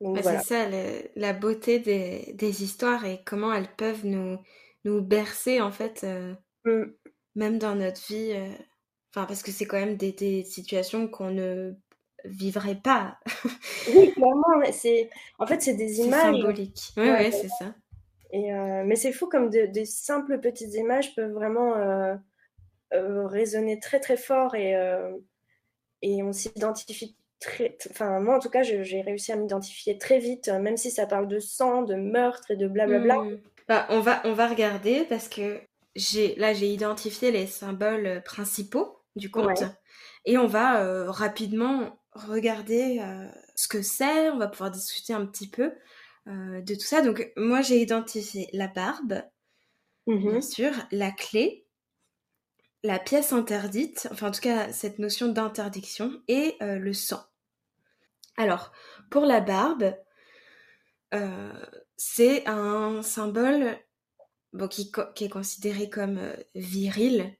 [0.00, 0.68] C'est ça,
[1.16, 4.38] la beauté des, des, histoires et comment elles peuvent nous,
[4.84, 6.90] nous bercer en fait, euh, mmh.
[7.36, 8.32] même dans notre vie.
[8.32, 8.48] Euh,
[9.10, 11.72] enfin, parce que c'est quand même des, situations qu'on ne
[12.24, 13.18] vivrait pas.
[13.94, 14.72] oui, clairement.
[14.72, 16.92] C'est en fait c'est des images symboliques.
[16.96, 17.74] Oui, ouais, c'est ça.
[18.32, 21.74] Et euh, mais c'est fou comme de, des simples petites images peuvent vraiment
[22.90, 24.74] résonner très très fort et
[26.02, 27.76] et on s'identifie très.
[27.90, 31.28] Enfin moi en tout cas j'ai réussi à m'identifier très vite, même si ça parle
[31.28, 33.16] de sang, de meurtre et de blablabla.
[33.16, 33.40] Mmh.
[33.68, 35.60] Bah, on, va, on va regarder parce que
[35.94, 39.62] j'ai là j'ai identifié les symboles principaux du conte.
[40.24, 43.00] Et on va rapidement regarder
[43.54, 45.72] ce que c'est, on va pouvoir discuter un petit peu
[46.26, 47.02] de tout ça.
[47.02, 49.22] Donc moi j'ai identifié la barbe,
[50.06, 51.66] bien mmh sûr, la clé,
[52.82, 57.22] la pièce interdite, enfin en tout cas cette notion d'interdiction, et le sang.
[58.36, 58.72] Alors,
[59.10, 59.94] pour la barbe,
[61.96, 63.78] c'est un symbole
[64.52, 66.20] bon, qui, est considéré comme
[66.54, 67.32] viril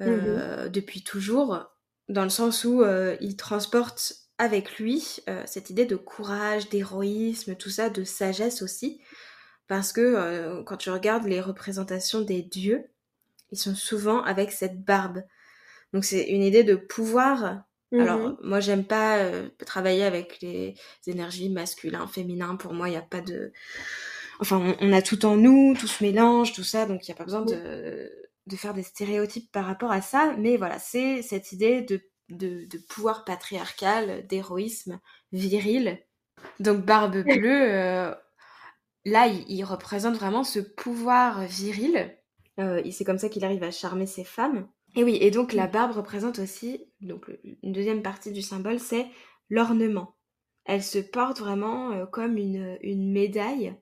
[0.00, 1.66] mmh depuis toujours,
[2.08, 2.84] dans le sens où
[3.20, 9.00] il transporte avec lui cette idée de courage, d'héroïsme, tout ça, de sagesse aussi.
[9.66, 12.84] Parce que quand tu regardes les représentations des dieux,
[13.50, 15.22] ils sont souvent avec cette barbe.
[15.92, 17.64] Donc c'est une idée de pouvoir.
[17.98, 19.18] Alors mmh moi j'aime pas
[19.64, 20.74] travailler avec les
[21.06, 22.56] énergies masculines, féminines.
[22.58, 23.52] Pour moi il n'y a pas de...
[24.40, 26.86] Enfin on, a tout en nous, tout se mélange, tout ça.
[26.86, 28.10] Donc il n'y a pas besoin de,
[28.46, 30.34] de faire des stéréotypes par rapport à ça.
[30.38, 35.00] Mais voilà, c'est cette idée de de, pouvoir patriarcal, d'héroïsme
[35.32, 35.98] viril.
[36.60, 38.14] Donc Barbe Bleue, euh,
[39.04, 42.16] là, il, représente vraiment ce pouvoir viril.
[42.60, 44.68] Euh, c'est comme ça qu'il arrive à charmer ses femmes.
[44.96, 47.30] Et oui, et donc la barbe représente aussi, donc
[47.62, 49.06] une deuxième partie du symbole, c'est
[49.50, 50.16] l'ornement.
[50.64, 53.76] Elle se porte vraiment euh, comme une, une médaille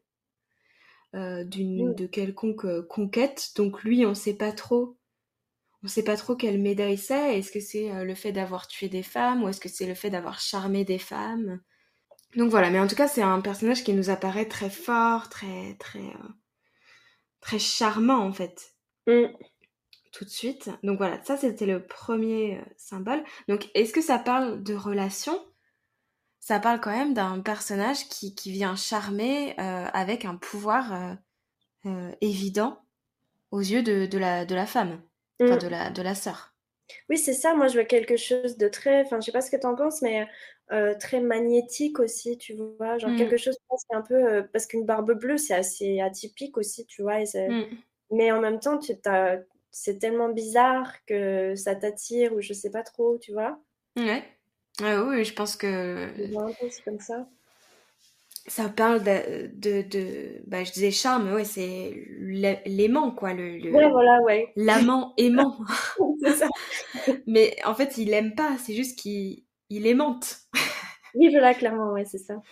[1.15, 3.51] d'une de quelconque conquête.
[3.57, 4.97] Donc lui, on ne sait pas trop
[5.85, 7.39] on sait pas trop quelle médaille c'est.
[7.39, 9.95] Est-ce que c'est euh, le fait d'avoir tué des femmes ou est-ce que c'est le
[9.95, 11.61] fait d'avoir charmé des femmes?
[12.37, 15.75] Donc voilà, mais en tout cas, c'est un personnage qui nous apparaît très fort, très
[15.79, 16.29] très euh,
[17.41, 18.75] très charmant en fait.
[19.07, 19.27] Mm.
[20.13, 20.71] Tout de suite.
[20.83, 23.23] Donc voilà, ça c'était le premier euh, symbole.
[23.49, 25.39] Donc est-ce que ça parle de relation
[26.41, 31.17] Ça parle quand même d'un personnage qui, vient charmer avec un pouvoir
[32.21, 32.85] évident
[33.51, 35.01] aux yeux de, la, de la femme.
[35.43, 35.59] Mm.
[35.59, 36.55] de la, de la sœur.
[37.09, 37.55] Oui, c'est ça.
[37.55, 39.75] Moi, je vois quelque chose de très, enfin, je sais pas ce que tu en
[39.75, 40.27] penses, mais
[40.73, 42.99] euh, très magnétique aussi, tu vois.
[42.99, 43.17] Genre mm.
[43.17, 47.03] quelque chose qui un peu, euh, parce qu'une barbe bleue, c'est assez atypique aussi, tu
[47.03, 47.21] vois.
[47.21, 47.65] Mm.
[48.11, 48.93] Mais en même temps, tu
[49.73, 53.59] c'est tellement bizarre que ça t'attire ou je sais pas trop, tu vois.
[53.97, 54.23] Ouais.
[54.81, 56.09] oui, je pense que.
[56.71, 57.27] C'est comme ça
[58.47, 61.95] ça parle de, de, de, bah, je disais charme, ouais, c'est
[62.67, 64.53] l'aimant, quoi, le, ouais, voilà, ouais.
[64.57, 65.59] l'amant aimant.
[66.37, 66.49] ça.
[67.27, 70.41] Mais en fait, il aime pas, c'est juste qu'il il aimante.
[71.15, 72.43] oui, voilà, clairement, ouais, c'est ça.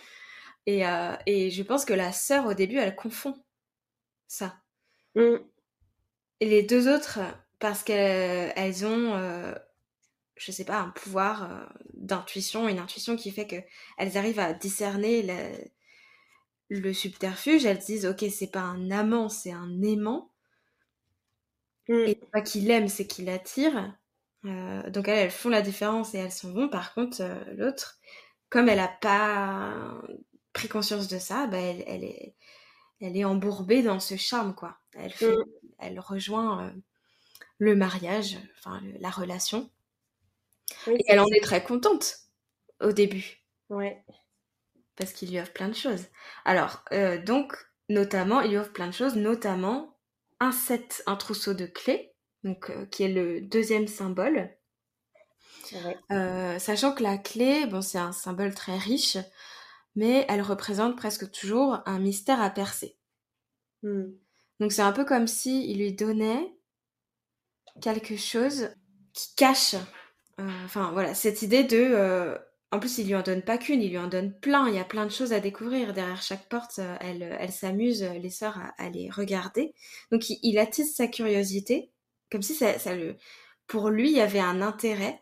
[0.65, 3.35] Et, euh, et je pense que la sœur, au début, elle confond
[4.27, 4.55] ça.
[5.15, 5.37] Mm.
[6.41, 7.19] Et les deux autres,
[7.59, 9.53] parce qu'elles elles ont, euh,
[10.35, 15.21] je sais pas, un pouvoir euh, d'intuition, une intuition qui fait qu'elles arrivent à discerner
[15.21, 15.37] la,
[16.69, 20.31] le subterfuge, elles disent ok c'est pas un amant, c'est un aimant.
[21.87, 21.93] Mm.
[22.07, 23.95] Et pas qu'il aime, c'est qu'il attire.
[24.45, 26.69] Euh, donc elles, elles font la différence et elles sont vont.
[26.69, 27.99] Par contre, euh, l'autre,
[28.49, 30.01] comme elle a pas
[30.53, 32.35] pris conscience de ça, bah, elle, elle, est,
[32.99, 34.77] elle est embourbée dans ce charme quoi.
[34.95, 35.45] Elle, fait, mm.
[35.81, 36.71] Elle rejoint euh,
[37.57, 39.69] le mariage, enfin la relation.
[40.87, 42.15] et elle en est très contente
[42.79, 43.43] au début.
[43.69, 44.03] Ouais
[45.01, 46.05] parce qu'il lui offre plein de choses.
[46.45, 47.55] Alors, euh, donc,
[47.89, 49.97] notamment, il lui offre plein de choses, notamment
[50.39, 52.13] un set, un trousseau de clés,
[52.43, 54.55] donc, euh, qui est le deuxième symbole.
[56.11, 59.17] Euh, sachant que la clé, bon, c'est un symbole très riche,
[59.95, 62.97] mais elle représente presque toujours un mystère à percer.
[63.81, 64.11] Hmm.
[64.61, 66.55] Donc c'est un peu comme si il lui donnait
[67.81, 68.69] quelque chose
[69.11, 69.75] qui cache,
[70.37, 72.39] enfin voilà, cette idée de
[72.73, 74.69] en plus, il lui en donne pas qu'une, il lui en donne plein.
[74.69, 75.93] Il y a plein de choses à découvrir.
[75.93, 79.73] Derrière chaque porte, euh, elle, elle s'amuse, les sœurs, à, les regarder.
[80.09, 81.91] Donc, il, attise sa curiosité,
[82.31, 83.17] comme si ça, le,
[83.67, 85.21] pour lui, il y avait un intérêt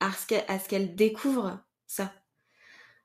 [0.00, 2.12] à ce qu'elle découvre ça.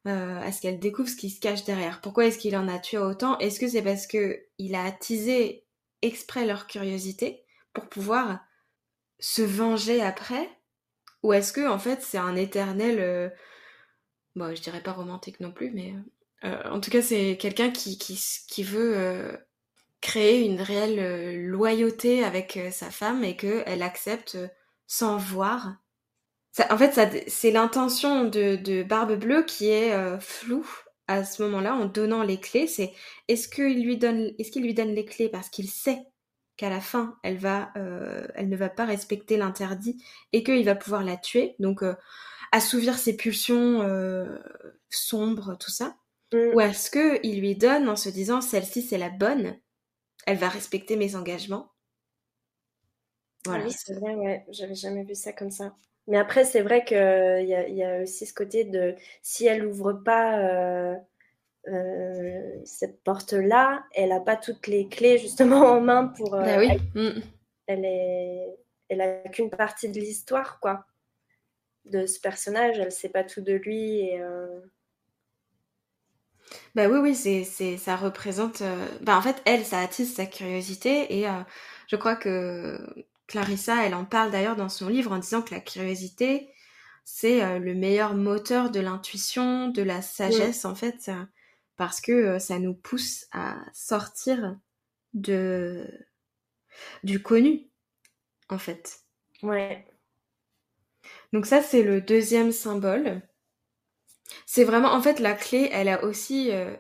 [0.08, 2.02] Euh, à ce qu'elle découvre ce qui se cache derrière.
[2.02, 3.38] Pourquoi est-ce qu'il en a tué autant?
[3.38, 5.63] Est-ce que c'est parce que il a attisé
[6.04, 8.40] exprès leur curiosité pour pouvoir
[9.20, 10.50] se venger après?
[11.24, 13.30] Ou est-ce que en fait c'est un éternel euh,
[14.36, 15.94] bon, je dirais pas romantique non plus, mais
[16.44, 19.32] euh, en tout cas, c'est quelqu'un qui, qui, veut euh,
[20.02, 24.38] créer une réelle euh, loyauté avec sa femme et qu'elle accepte
[24.88, 25.78] sans voir.
[26.70, 30.68] En fait, c'est l'intention de, de, Barbe Bleue qui est floue
[31.08, 32.68] à ce moment-là en donnant les clés.
[32.68, 32.94] C'est
[33.28, 36.00] est-ce qu'il lui donne, est-ce qu'il lui donne les clés parce qu'il sait
[36.56, 41.04] qu'à la fin, elle va, elle ne va pas respecter l'interdit et qu'il va pouvoir
[41.04, 41.56] la tuer.
[41.60, 41.84] Donc
[42.54, 44.38] assouvir ses pulsions euh,
[44.90, 45.98] sombres, tout ça
[46.32, 46.56] mm.
[46.56, 49.58] Ou est-ce qu'il lui donne en se disant celle-ci c'est la bonne,
[50.28, 51.72] elle va respecter mes engagements?
[53.46, 53.64] Voilà.
[53.66, 54.46] Ah oui, c'est vrai, ouais.
[54.50, 55.76] J'avais jamais vu ça comme ça.
[56.08, 59.66] Mais après, c'est vrai qu'il y, a, y a aussi ce côté de si elle
[59.66, 60.96] ouvre pas euh,
[61.70, 66.36] euh, cette porte-là, elle n'a pas toutes les clés justement en main pour.
[66.36, 66.70] Euh, bah oui.
[66.96, 67.22] Elle, mm.
[67.68, 68.58] elle, est,
[68.90, 70.86] elle a qu'une partie de l'histoire, quoi,
[71.86, 72.80] de ce personnage.
[72.80, 74.22] Elle sait pas tout de lui et.
[76.76, 78.62] Bah oui, oui, c'est, c'est, ça représente.
[79.02, 81.26] Bah en fait, elle, ça attise sa curiosité et
[81.88, 82.78] je crois que
[83.28, 86.50] Clarissa, elle en parle d'ailleurs dans son livre en disant que la curiosité,
[87.06, 91.12] c'est euh, le meilleur moteur de l'intuition, de la sagesse en fait,
[91.76, 94.58] parce que euh, ça nous pousse à sortir
[95.14, 95.88] de
[97.04, 97.70] du connu
[98.50, 99.02] en fait.
[99.42, 99.86] Ouais.
[101.34, 103.22] Donc ça c'est le deuxième symbole.
[104.46, 106.76] C'est vraiment en fait la clé, elle a aussi euh,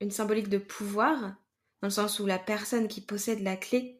[0.00, 1.20] une symbolique de pouvoir
[1.80, 3.97] dans le sens où la personne qui possède la clé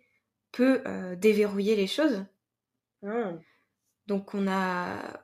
[0.52, 2.24] peut euh, déverrouiller les choses.
[3.04, 3.32] Ah.
[4.06, 5.20] Donc on a,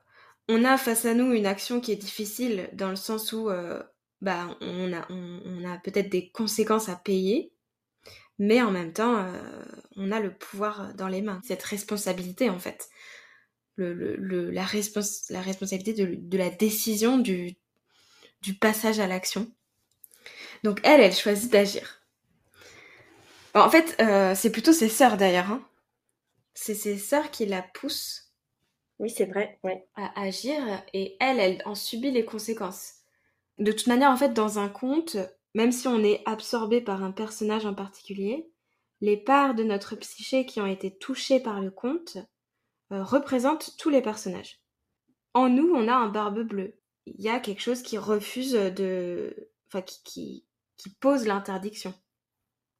[0.48, 3.82] on a face à nous une action qui est difficile dans le sens où euh,
[4.20, 7.52] bah, on a, on, a peut-être des conséquences à payer,
[8.38, 9.64] mais en même temps, euh,
[9.96, 12.88] on a le pouvoir dans les mains, cette responsabilité en fait.
[13.76, 14.66] Le, le, la,
[15.30, 17.56] la responsabilité de, de, la décision du,
[18.40, 19.50] du passage à l'action.
[20.62, 22.03] Donc elle, elle choisit d'agir.
[23.54, 25.50] En fait, euh, c'est plutôt ses sœurs d'ailleurs.
[25.50, 25.64] Hein.
[26.54, 28.32] C'est ses sœurs qui la poussent.
[28.98, 29.86] Oui, c'est vrai, ouais.
[29.94, 30.60] À agir
[30.92, 32.94] et elle, elle en subit les conséquences.
[33.58, 35.16] De toute manière, en fait, dans un conte,
[35.54, 38.48] même si on est absorbé par un personnage en particulier,
[39.00, 42.18] les parts de notre psyché qui ont été touchées par le conte
[42.92, 44.60] euh, représentent tous les personnages.
[45.32, 46.74] En nous, on a un barbe bleu.
[47.06, 49.50] Il y a quelque chose qui refuse de.
[49.68, 51.94] Enfin, qui, qui pose l'interdiction.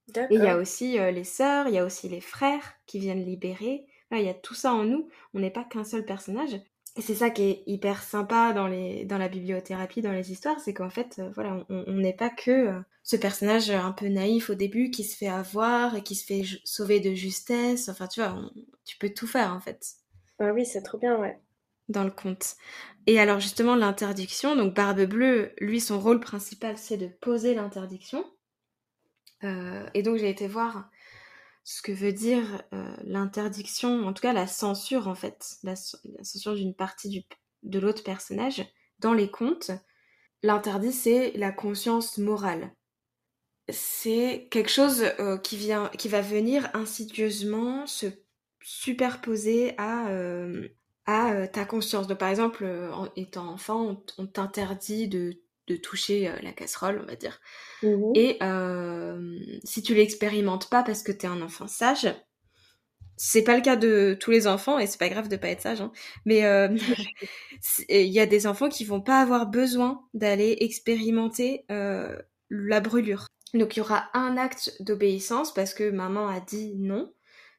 [0.09, 2.99] Et il y a aussi euh, les sœurs, il y a aussi les frères qui
[2.99, 3.87] viennent libérer.
[4.13, 5.09] il y a tout ça en nous.
[5.33, 6.61] On n'est pas qu'un seul personnage.
[6.97, 10.61] Et c'est ça qui est hyper sympa dans, les, dans la bibliothérapie, dans les histoires,
[10.61, 14.49] c'est qu'en fait, euh, voilà, on n'est pas que euh, ce personnage un peu naïf
[14.51, 17.89] au début qui se fait avoir et qui se fait sauver de justesse.
[17.89, 18.49] Enfin, tu vois,
[18.85, 19.95] tu peux tout faire en fait.
[20.39, 21.39] Ah oui, c'est trop bien, ouais.
[21.89, 22.57] Dans le conte.
[23.07, 28.25] Et alors justement, l'interdiction, donc Barbe Bleue, lui, son rôle principal, c'est de poser l'interdiction.
[29.43, 30.91] Euh, et donc j'ai été voir
[31.65, 36.55] ce que veut dire euh, l'interdiction, en tout cas la censure en fait, la, censure
[36.55, 37.27] d'une partie
[37.63, 38.65] de l'autre personnage
[38.99, 39.71] dans les contes.
[40.43, 42.71] L'interdit, c'est la conscience morale.
[43.71, 48.07] C'est quelque chose euh, qui, vient, qui va venir insidieusement se
[48.63, 50.07] superposer à,
[51.07, 52.07] à ta conscience.
[52.07, 57.07] Donc, par exemple, en étant enfant, on t'interdit de de toucher euh, la casserole, on
[57.07, 57.41] va dire.
[57.83, 62.09] Mmh Et euh, si tu l'expérimentes pas parce que tu es un enfant sage,
[63.17, 65.61] c'est pas le cas de tous les enfants et c'est pas grave de pas être
[65.61, 65.93] sage, hein,
[66.25, 66.69] mais euh,
[67.89, 73.27] il y a des enfants qui vont pas avoir besoin d'aller expérimenter la brûlure.
[73.55, 77.13] Donc il y aura un acte d'obéissance parce que maman a dit non,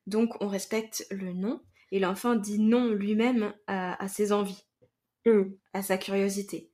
[0.07, 4.67] donc on respecte le non et l'enfant dit non lui-même à, ses envies,
[5.25, 5.43] mmh.
[5.73, 6.69] à sa curiosité.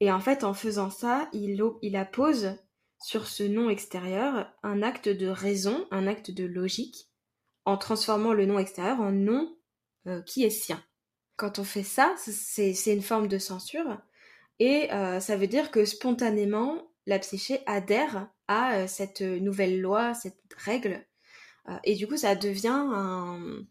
[0.00, 2.56] Et en fait, en faisant ça, il, il appose
[3.00, 7.10] sur ce nom extérieur un acte de raison, un acte de logique,
[7.64, 9.56] en transformant le nom extérieur en nom
[10.06, 10.82] euh, qui est sien.
[11.36, 13.98] Quand on fait ça, c'est une forme de censure,
[14.58, 20.14] et euh, ça veut dire que spontanément, la psyché adhère à euh, cette nouvelle loi,
[20.14, 21.04] cette règle,
[21.82, 23.62] et du coup, ça devient un...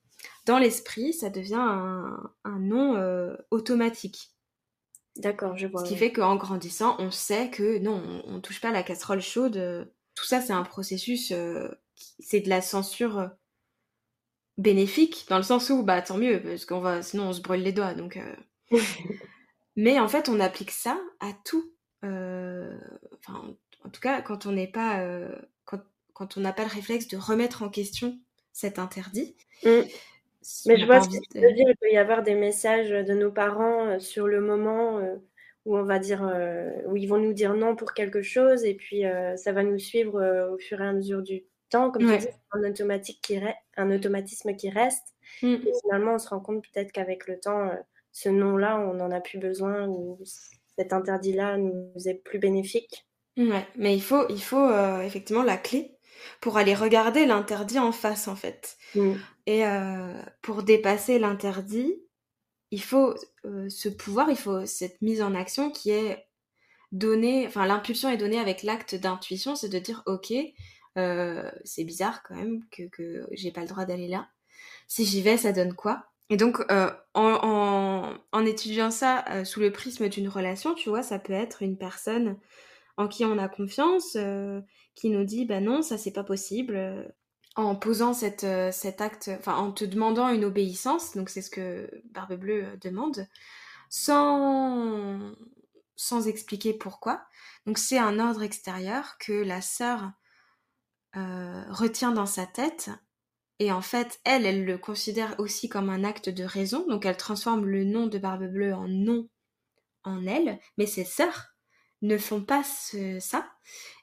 [0.48, 2.98] Dans l'esprit, ça devient un, un nom
[3.52, 4.33] automatique.
[5.16, 5.84] D'accord, je vois.
[5.84, 9.22] Ce qui fait qu'en grandissant, on sait que non, on, ne touche pas la casserole
[9.22, 9.92] chaude.
[10.16, 11.70] Tout ça, c'est un processus, euh,
[12.20, 13.28] c'est de la censure euh,
[14.58, 17.62] bénéfique, dans le sens où, bah tant mieux, parce qu'on va, sinon on se brûle
[17.62, 17.94] les doigts.
[17.94, 18.18] Donc,
[18.74, 18.80] euh.
[19.76, 21.72] mais en fait, on applique ça à tout.
[22.02, 25.02] Enfin, en tout cas, quand on n'est pas,
[25.64, 25.80] quand,
[26.14, 28.20] quand, on n'a pas le réflexe de remettre en question
[28.52, 29.36] cet interdit.
[30.66, 31.66] Mais je vois ce que tu veux dire.
[31.68, 35.16] Il peut y avoir des messages de nos parents euh, sur le moment euh,
[35.66, 38.74] où on va dire, euh, où ils vont nous dire non pour quelque chose, et
[38.74, 39.04] puis
[39.38, 41.90] ça va nous suivre au fur et à mesure du temps.
[41.90, 43.40] Comme tu dis, c'est un, automatique qui
[43.78, 45.16] un automatisme qui reste.
[45.42, 45.54] Mmh.
[45.66, 47.72] Et finalement, on se rend compte peut-être qu'avec le temps,
[48.12, 50.20] ce nom-là, on n'en a plus besoin, ou
[50.76, 53.08] cet interdit-là nous est plus bénéfique.
[53.38, 54.70] Ouais, mais il faut, il faut
[55.02, 55.93] effectivement la clé
[56.42, 58.78] pour aller regarder l'interdit en face, en fait.
[58.96, 59.14] Mmh.
[59.46, 61.96] Et euh, pour dépasser l'interdit,
[62.72, 63.14] il faut
[63.46, 66.26] euh, ce pouvoir, il faut cette mise en action qui est
[66.92, 70.34] donnée, enfin l'impulsion est donnée avec l'acte d'intuition, c'est de dire ok,
[70.98, 74.28] euh, c'est bizarre quand même que, que j'ai pas le droit d'aller là.
[74.88, 76.06] si j'y vais, ça donne quoi?
[76.30, 76.66] Et donc,
[77.14, 81.78] en, en, étudiant ça sous le prisme d'une relation, tu vois, ça peut être une
[81.78, 82.38] personne
[82.98, 84.62] en qui on a confiance, euh,
[84.96, 87.14] qui nous dit, bah non, ça c'est pas possible,
[87.56, 91.90] en posant cette, cet acte, enfin en te demandant une obéissance, donc c'est ce que
[92.12, 93.28] Barbe Bleue demande,
[93.90, 95.34] sans,
[95.96, 97.24] sans expliquer pourquoi.
[97.66, 100.12] Donc c'est un ordre extérieur que la sœur
[101.16, 102.90] retient dans sa tête
[103.60, 107.18] et en fait, elle, elle le considère aussi comme un acte de raison, donc elle
[107.18, 109.30] transforme le nom de Barbe Bleue en nom
[110.04, 111.53] en elle, mais ses sœurs
[112.04, 112.64] ne font pas
[113.20, 113.50] ça.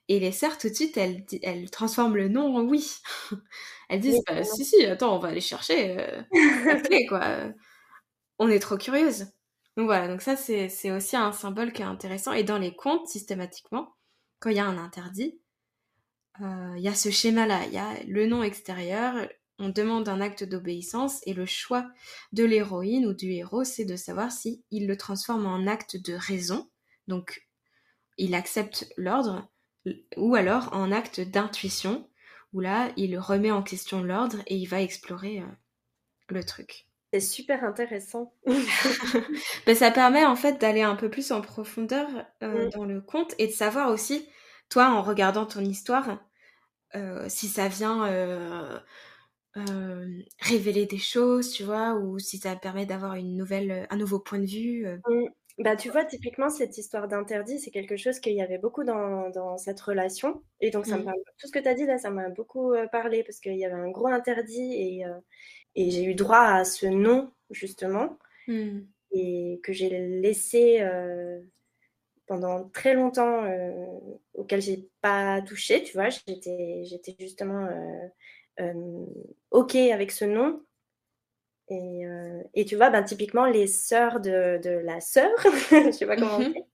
[0.08, 2.96] Et les sœurs, tout de suite, elles, elles transforment le nom en oui.
[3.88, 5.96] elles disent, bah, si, si, attends, on va aller chercher.
[6.00, 6.22] Euh,
[7.08, 7.52] quoi.
[8.40, 9.26] On est trop curieuse.
[9.76, 12.32] Donc voilà, donc ça, c'est aussi un symbole qui est intéressant.
[12.32, 13.94] Et dans les contes, systématiquement,
[14.40, 15.38] quand il y a un interdit,
[16.40, 17.66] euh, il y a ce schéma-là.
[17.66, 19.14] Il y a le nom extérieur,
[19.60, 21.86] on demande un acte d'obéissance et le choix
[22.32, 26.14] de l'héroïne ou du héros, c'est de savoir si il le transforme en acte de
[26.14, 26.68] raison,
[27.06, 27.46] donc
[28.20, 29.48] il accepte l'ordre,
[30.16, 32.06] ou alors en acte d'intuition,
[32.52, 35.46] où là, il remet en question l'ordre et il va explorer euh,
[36.28, 36.86] le truc.
[37.12, 38.34] C'est super intéressant.
[39.66, 42.08] ben, ça permet en fait d'aller un peu plus en profondeur
[42.42, 42.70] euh, mm.
[42.70, 44.28] dans le conte et de savoir aussi,
[44.68, 46.18] toi, en regardant ton histoire,
[46.94, 48.82] euh, si ça vient
[50.40, 54.38] révéler des choses, tu vois, ou si ça permet d'avoir une nouvelle, un nouveau point
[54.38, 54.86] de vue.
[54.86, 54.98] Euh.
[55.60, 59.30] Bah, tu vois, typiquement, cette histoire d'interdit, c'est quelque chose qu'il y avait beaucoup dans,
[59.30, 60.42] dans cette relation.
[60.60, 61.04] Et donc, ça me mmh.
[61.04, 61.18] parle.
[61.38, 63.64] Tout ce que tu as dit là, ça m'a beaucoup euh, parlé parce qu'il y
[63.64, 65.04] avait un gros interdit et,
[65.76, 68.80] et j'ai eu droit à ce nom, justement, mmh.
[69.12, 70.82] et que j'ai laissé
[72.26, 73.44] pendant très longtemps,
[74.34, 76.08] auquel j'ai pas touché, tu vois.
[76.08, 77.68] J'étais, j'étais justement
[78.60, 79.06] euh,
[79.50, 80.62] OK avec ce nom.
[81.70, 85.30] Et, euh, et, tu vois, ben, typiquement, les sœurs de, de la sœur,
[85.70, 86.52] je sais pas comment on mhm.
[86.52, 86.64] dit,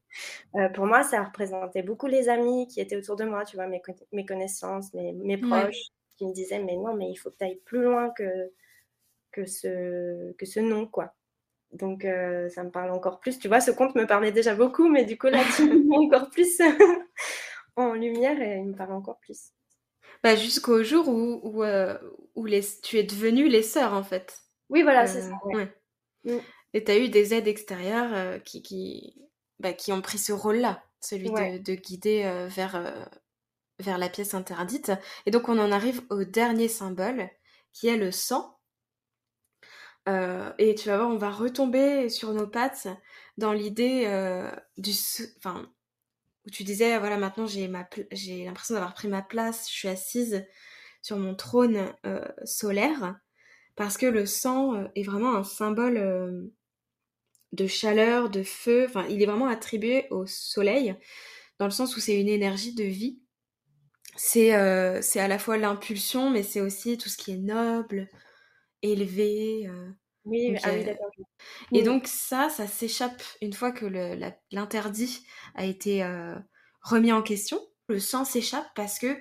[0.56, 3.66] euh, pour moi, ça représentait beaucoup les amis qui étaient autour de moi, tu vois,
[3.66, 3.82] mes,
[4.12, 7.44] mes connaissances, mes, mes proches, qui me disaient, mais non, mais il faut que tu
[7.44, 8.50] ailles plus loin que,
[9.32, 11.14] que, ce, que ce nom, quoi.
[11.72, 13.38] Donc, ça me parle encore plus.
[13.38, 16.06] Tu vois, ce conte me parlait déjà beaucoup, mais du coup, là, tu me mets
[16.06, 16.58] encore plus
[17.76, 19.52] en lumière et il me parle encore plus.
[20.22, 21.98] Bah, jusqu'au jour où, où, euh,
[22.34, 24.45] où les, tu es devenue les sœurs, en fait.
[24.68, 25.34] Oui, voilà, c'est ça.
[25.44, 25.72] Ouais.
[26.24, 26.38] Mm.
[26.74, 29.14] Et tu as eu des aides extérieures euh, qui, qui,
[29.58, 33.08] bah, qui ont pris ce rôle-là, celui de, de, guider euh, vers,
[33.78, 34.92] vers la pièce interdite.
[35.24, 37.30] Et donc, on en arrive au dernier symbole,
[37.72, 38.58] qui est le sang.
[40.06, 42.88] et tu vas voir, on va retomber sur nos pattes
[43.38, 44.04] dans l'idée
[44.76, 44.92] du...
[45.38, 45.68] Enfin,
[46.46, 50.46] où tu disais, voilà, maintenant j'ai l'impression d'avoir pris ma place, je suis assise
[51.02, 53.18] sur mon trône euh, solaire,
[53.76, 56.42] parce que le sang euh, est vraiment un symbole euh,
[57.52, 60.96] de chaleur, de feu, enfin, il est vraiment attribué au soleil,
[61.58, 63.20] dans le sens où c'est une énergie de vie.
[64.18, 64.50] C'est,
[65.02, 68.08] c'est à la fois l'impulsion, mais c'est aussi tout ce qui est noble,
[68.80, 69.68] élevé,
[70.26, 71.10] oui, ah oui d'accord.
[71.72, 73.86] Et donc ça, ça s'échappe une fois que
[74.50, 75.24] l'interdit
[75.54, 76.34] a été euh,
[76.82, 77.60] remis en question.
[77.88, 79.16] Le sang s'échappe parce que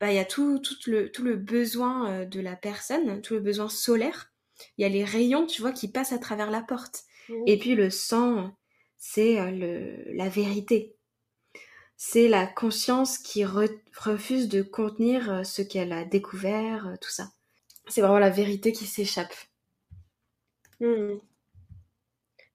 [0.00, 3.34] bah, il y a tout, tout, le, tout le besoin euh, de la personne, tout
[3.34, 4.32] le besoin solaire.
[4.78, 7.04] Il y a les rayons, tu vois, qui passent à travers la porte.
[7.46, 8.56] Et puis le sang,
[8.98, 10.94] c'est euh, la vérité.
[11.96, 17.30] C'est la conscience qui refuse de contenir ce qu'elle a découvert, tout ça.
[17.88, 19.34] C'est vraiment la vérité qui s'échappe.
[20.80, 21.16] Mmh.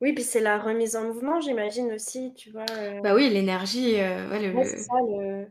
[0.01, 2.65] Oui, puis c'est la remise en mouvement, j'imagine aussi, tu vois.
[2.71, 2.99] Euh.
[3.01, 5.47] Bah oui, l'énergie, euh, le, le...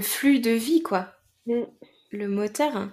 [0.00, 1.12] flux de vie, quoi.
[1.46, 1.62] Mmh.
[2.12, 2.88] Le moteur.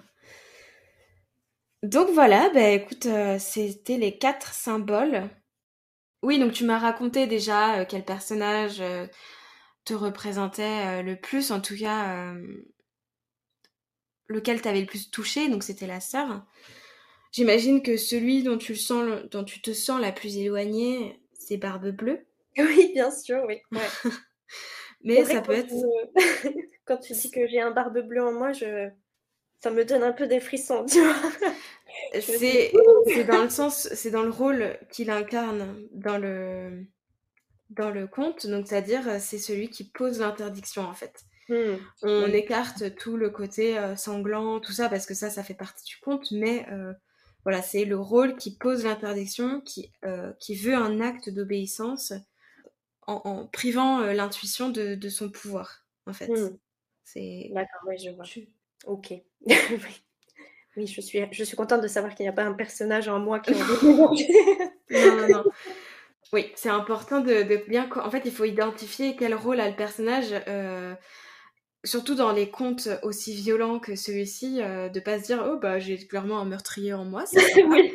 [1.84, 5.30] Donc voilà, bah écoute, euh, c'était les quatre symboles.
[6.22, 8.84] Oui, donc tu m'as raconté déjà quel personnage
[9.86, 12.36] te représentait le plus, en tout cas,
[14.32, 16.46] lequel t'avait le plus touché, donc c'était la sœur.
[17.32, 21.90] J'imagine que celui dont tu, sens, dont tu te sens la plus éloignée, c'est Barbe
[21.90, 22.26] Bleue.
[22.58, 23.62] Oui, bien sûr, oui.
[25.04, 25.74] Mais ça peut être.
[26.86, 28.90] quand tu dis que j'ai un Barbe Bleue en moi, je...
[29.60, 31.16] ça me donne un peu des frissons, tu vois.
[32.20, 32.72] c'est
[33.28, 36.86] dans le sens, c'est dans le rôle qu'il incarne dans le
[37.70, 41.24] dans le conte, donc c'est-à-dire c'est celui qui pose l'interdiction en fait.
[41.52, 41.78] Hmm.
[42.04, 45.86] On écarte tout le côté euh, sanglant, tout ça parce que ça, ça fait partie
[45.86, 46.94] du conte, mais euh,
[47.44, 52.14] voilà, c'est le rôle qui pose l'interdiction, qui, euh, qui veut un acte d'obéissance
[53.08, 56.32] en, privant euh, l'intuition de, de, son pouvoir, en fait.
[57.04, 57.50] C'est...
[57.52, 58.26] D'accord, oui, je vois.
[58.86, 59.14] Ok.
[60.78, 63.20] Oui, je suis, je suis contente de savoir qu'il n'y a pas un personnage en
[63.20, 64.16] moi qui Non,
[64.90, 65.44] non, non.
[66.32, 67.90] Oui, c'est important de, bien.
[67.94, 70.34] En fait, il faut identifier quel rôle a le personnage.
[70.48, 70.96] Euh,
[71.84, 75.80] surtout dans les contes aussi violents que celui-ci, euh, de pas se dire oh bah
[75.80, 77.26] j'ai clairement un meurtrier en moi.
[77.68, 77.94] oui.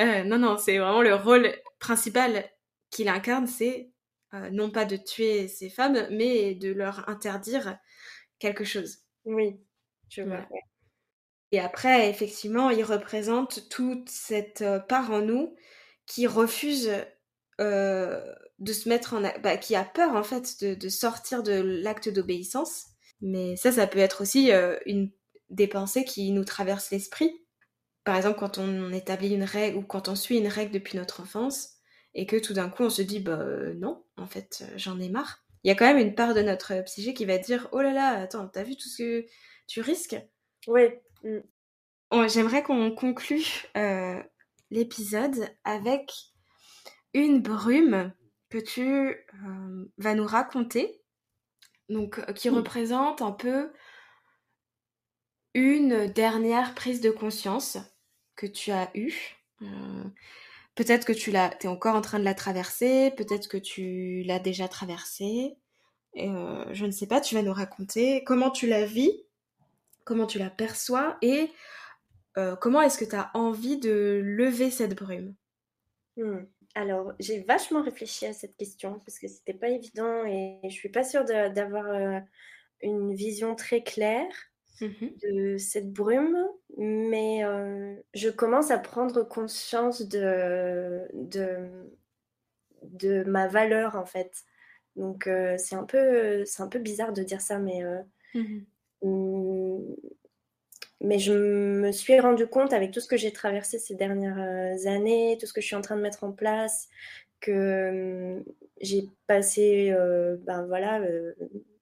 [0.00, 2.44] Euh, non non, c'est vraiment le rôle principal
[2.90, 3.90] qu'il incarne, c'est
[4.32, 7.78] non pas de tuer ces femmes, mais de leur interdire
[8.38, 8.98] quelque chose.
[9.24, 9.60] Oui,
[10.08, 10.46] je vois.
[11.50, 15.56] Et après, effectivement, il représente toute cette part en nous
[16.06, 16.90] qui refuse
[17.58, 19.22] de se mettre en...
[19.40, 22.86] Bah, qui a peur, en fait, de, sortir de l'acte d'obéissance.
[23.20, 24.50] Mais ça, ça peut être aussi
[24.86, 25.10] une
[25.50, 27.32] des pensées qui nous traversent l'esprit.
[28.04, 31.20] Par exemple, quand on établit une règle ou quand on suit une règle depuis notre
[31.20, 31.77] enfance
[32.14, 33.44] et que tout d'un coup on se dit bah
[33.76, 35.44] non, en fait, j'en ai marre.
[35.64, 37.92] Il y a quand même une part de notre psyché qui va dire oh là
[37.92, 39.26] là, attends, t'as vu tout ce que
[39.66, 40.16] tu risques?
[40.66, 40.82] Oui.
[41.24, 41.40] Mm.
[42.28, 44.22] J'aimerais qu'on conclue euh,
[44.70, 46.12] l'épisode avec
[47.12, 48.12] une brume
[48.48, 51.02] que tu euh, vas nous raconter,
[51.88, 53.70] donc euh, qui représente un peu
[55.54, 57.76] une dernière prise de conscience
[58.36, 59.36] que tu as eue.
[60.78, 64.38] Peut-être que tu l'as, es encore en train de la traverser, peut-être que tu l'as
[64.38, 65.56] déjà traversée.
[66.14, 69.12] je ne sais pas, tu vas nous raconter comment tu la vis
[70.08, 71.50] comment tu la perçois et
[72.38, 75.34] euh, comment est-ce que tu as envie de lever cette brume?
[76.16, 76.46] Hmm.
[76.74, 80.88] Alors, j'ai vachement réfléchi à cette question parce que c'était pas évident et je suis
[80.88, 82.20] pas sûre d'avoir euh,
[82.80, 84.32] une vision très claire
[84.80, 86.38] mmh de cette brume,
[86.76, 91.08] mais euh, je commence à prendre conscience de,
[92.82, 94.44] de, ma valeur en fait.
[94.96, 97.82] Donc, c'est un, peu, un peu bizarre de dire ça, mais
[98.34, 98.60] mmh
[101.00, 104.88] mais je me suis rendu compte avec tout ce que j'ai traversé ces dernières euh,
[104.88, 106.88] années, tout ce que je suis en train de mettre en place,
[107.40, 108.42] que
[108.80, 111.00] j'ai passé euh, ben voilà,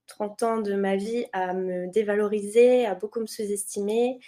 [0.06, 4.18] 30 euh, ans de ma vie à me dévaloriser, à beaucoup me sous-estimer.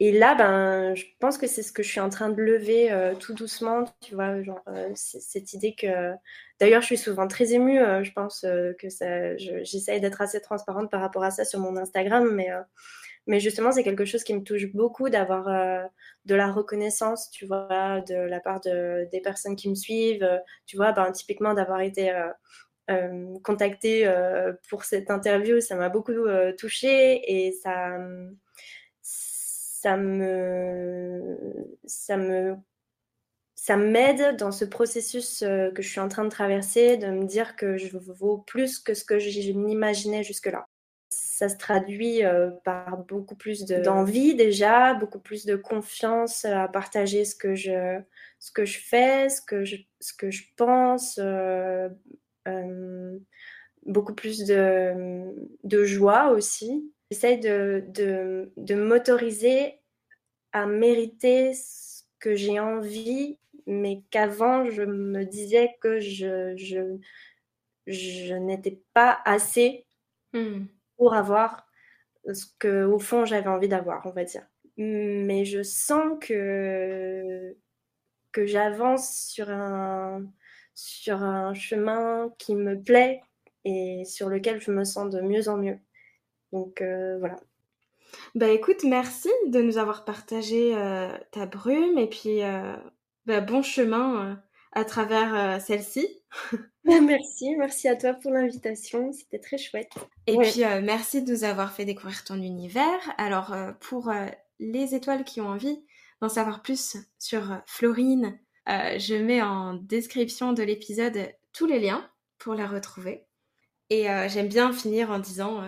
[0.00, 3.12] Et là, ben, je pense que c'est ce que je suis en train de lever
[3.18, 4.62] tout doucement, tu vois, genre,
[4.94, 6.12] cette idée que...
[6.60, 8.42] D'ailleurs, je suis souvent très émue, je pense
[8.78, 9.36] que ça...
[9.36, 12.48] J'essaye d'être assez transparente par rapport à ça sur mon Instagram, mais
[13.28, 15.86] mais justement, c'est quelque chose qui me touche beaucoup d'avoir euh,
[16.24, 20.22] de la reconnaissance, tu vois, de la part de, des personnes qui me suivent.
[20.22, 22.10] Euh, tu vois, ben, typiquement d'avoir été
[22.90, 24.10] euh, contactée
[24.68, 26.12] pour cette interview, ça m'a beaucoup
[26.58, 27.98] touchée et ça,
[29.02, 31.38] ça me,
[31.84, 32.56] ça me
[33.54, 37.54] ça m'aide dans ce processus que je suis en train de traverser, de me dire
[37.56, 40.66] que je vaux plus que ce que je n'imaginais jusque-là.
[41.10, 47.24] Ça se traduit euh, par beaucoup plus d'envie déjà, beaucoup plus de confiance à partager
[47.24, 48.00] ce que je,
[48.38, 51.88] ce que je fais, ce que je, ce que je pense, euh, euh,
[53.86, 55.24] beaucoup plus de,
[55.64, 56.92] de joie aussi.
[57.10, 59.80] J'essaye de, de, de m'autoriser
[60.52, 66.98] à mériter ce que j'ai envie, mais qu'avant je me disais que je, je,
[67.86, 69.86] je n'étais pas assez.
[70.32, 70.66] Hmm
[70.98, 71.66] pour avoir
[72.34, 74.46] ce que au fond j'avais envie d'avoir, on va dire.
[74.76, 77.56] Mais je sens que
[78.32, 80.26] que j'avance sur un
[80.78, 83.20] sur un chemin qui me plaît
[83.64, 85.80] et sur lequel je me sens de mieux en mieux.
[86.52, 87.40] Donc euh, voilà.
[88.36, 92.76] Bah écoute, merci de nous avoir partagé euh, ta brume et puis euh,
[93.26, 96.06] bah, bon chemin à travers celle-ci.
[96.84, 99.92] merci, merci à toi pour l'invitation, c'était très chouette.
[100.28, 103.00] Et puis merci de nous avoir fait découvrir ton univers.
[103.16, 104.12] Alors pour
[104.60, 105.82] les étoiles qui ont envie
[106.20, 108.38] d'en savoir plus sur Florine,
[108.68, 112.08] je mets en description de l'épisode tous les liens
[112.38, 113.24] pour la retrouver.
[113.90, 115.62] Et j'aime bien finir en disant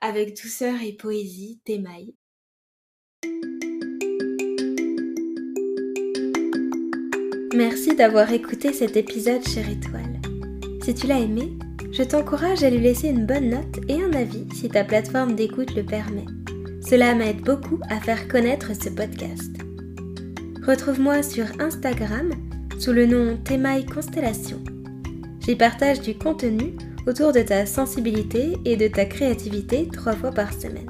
[0.00, 2.14] avec douceur et poésie, t'émailles.
[7.54, 10.20] Merci d'avoir écouté cet épisode, chère étoile.
[10.84, 11.56] Si tu l'as aimé,
[11.92, 15.74] je t'encourage à lui laisser une bonne note et un avis si ta plateforme d'écoute
[15.76, 16.26] le permet.
[16.84, 19.63] Cela m'aide beaucoup à faire connaître ce podcast.
[20.66, 22.30] Retrouve-moi sur Instagram
[22.78, 24.64] sous le nom Temaille Constellation.
[25.40, 26.72] J'y partage du contenu
[27.06, 30.88] autour de ta sensibilité et de ta créativité trois fois par semaine.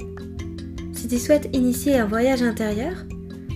[0.92, 3.04] Si tu souhaites initier un voyage intérieur,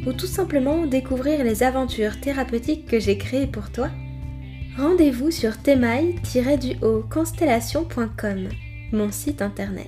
[0.09, 3.89] ou tout simplement découvrir les aventures thérapeutiques que j'ai créées pour toi,
[4.77, 8.49] rendez-vous sur temaille-constellation.com,
[8.91, 9.87] mon site internet.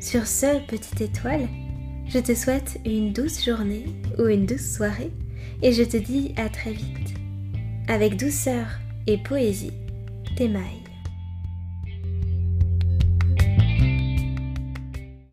[0.00, 1.48] Sur ce, petite étoile,
[2.12, 3.84] Je te souhaite une douce journée
[4.18, 5.12] ou une douce soirée
[5.62, 7.14] et je te dis à très vite.
[7.86, 8.66] Avec douceur
[9.06, 9.72] et poésie,
[10.36, 10.79] tes mailles.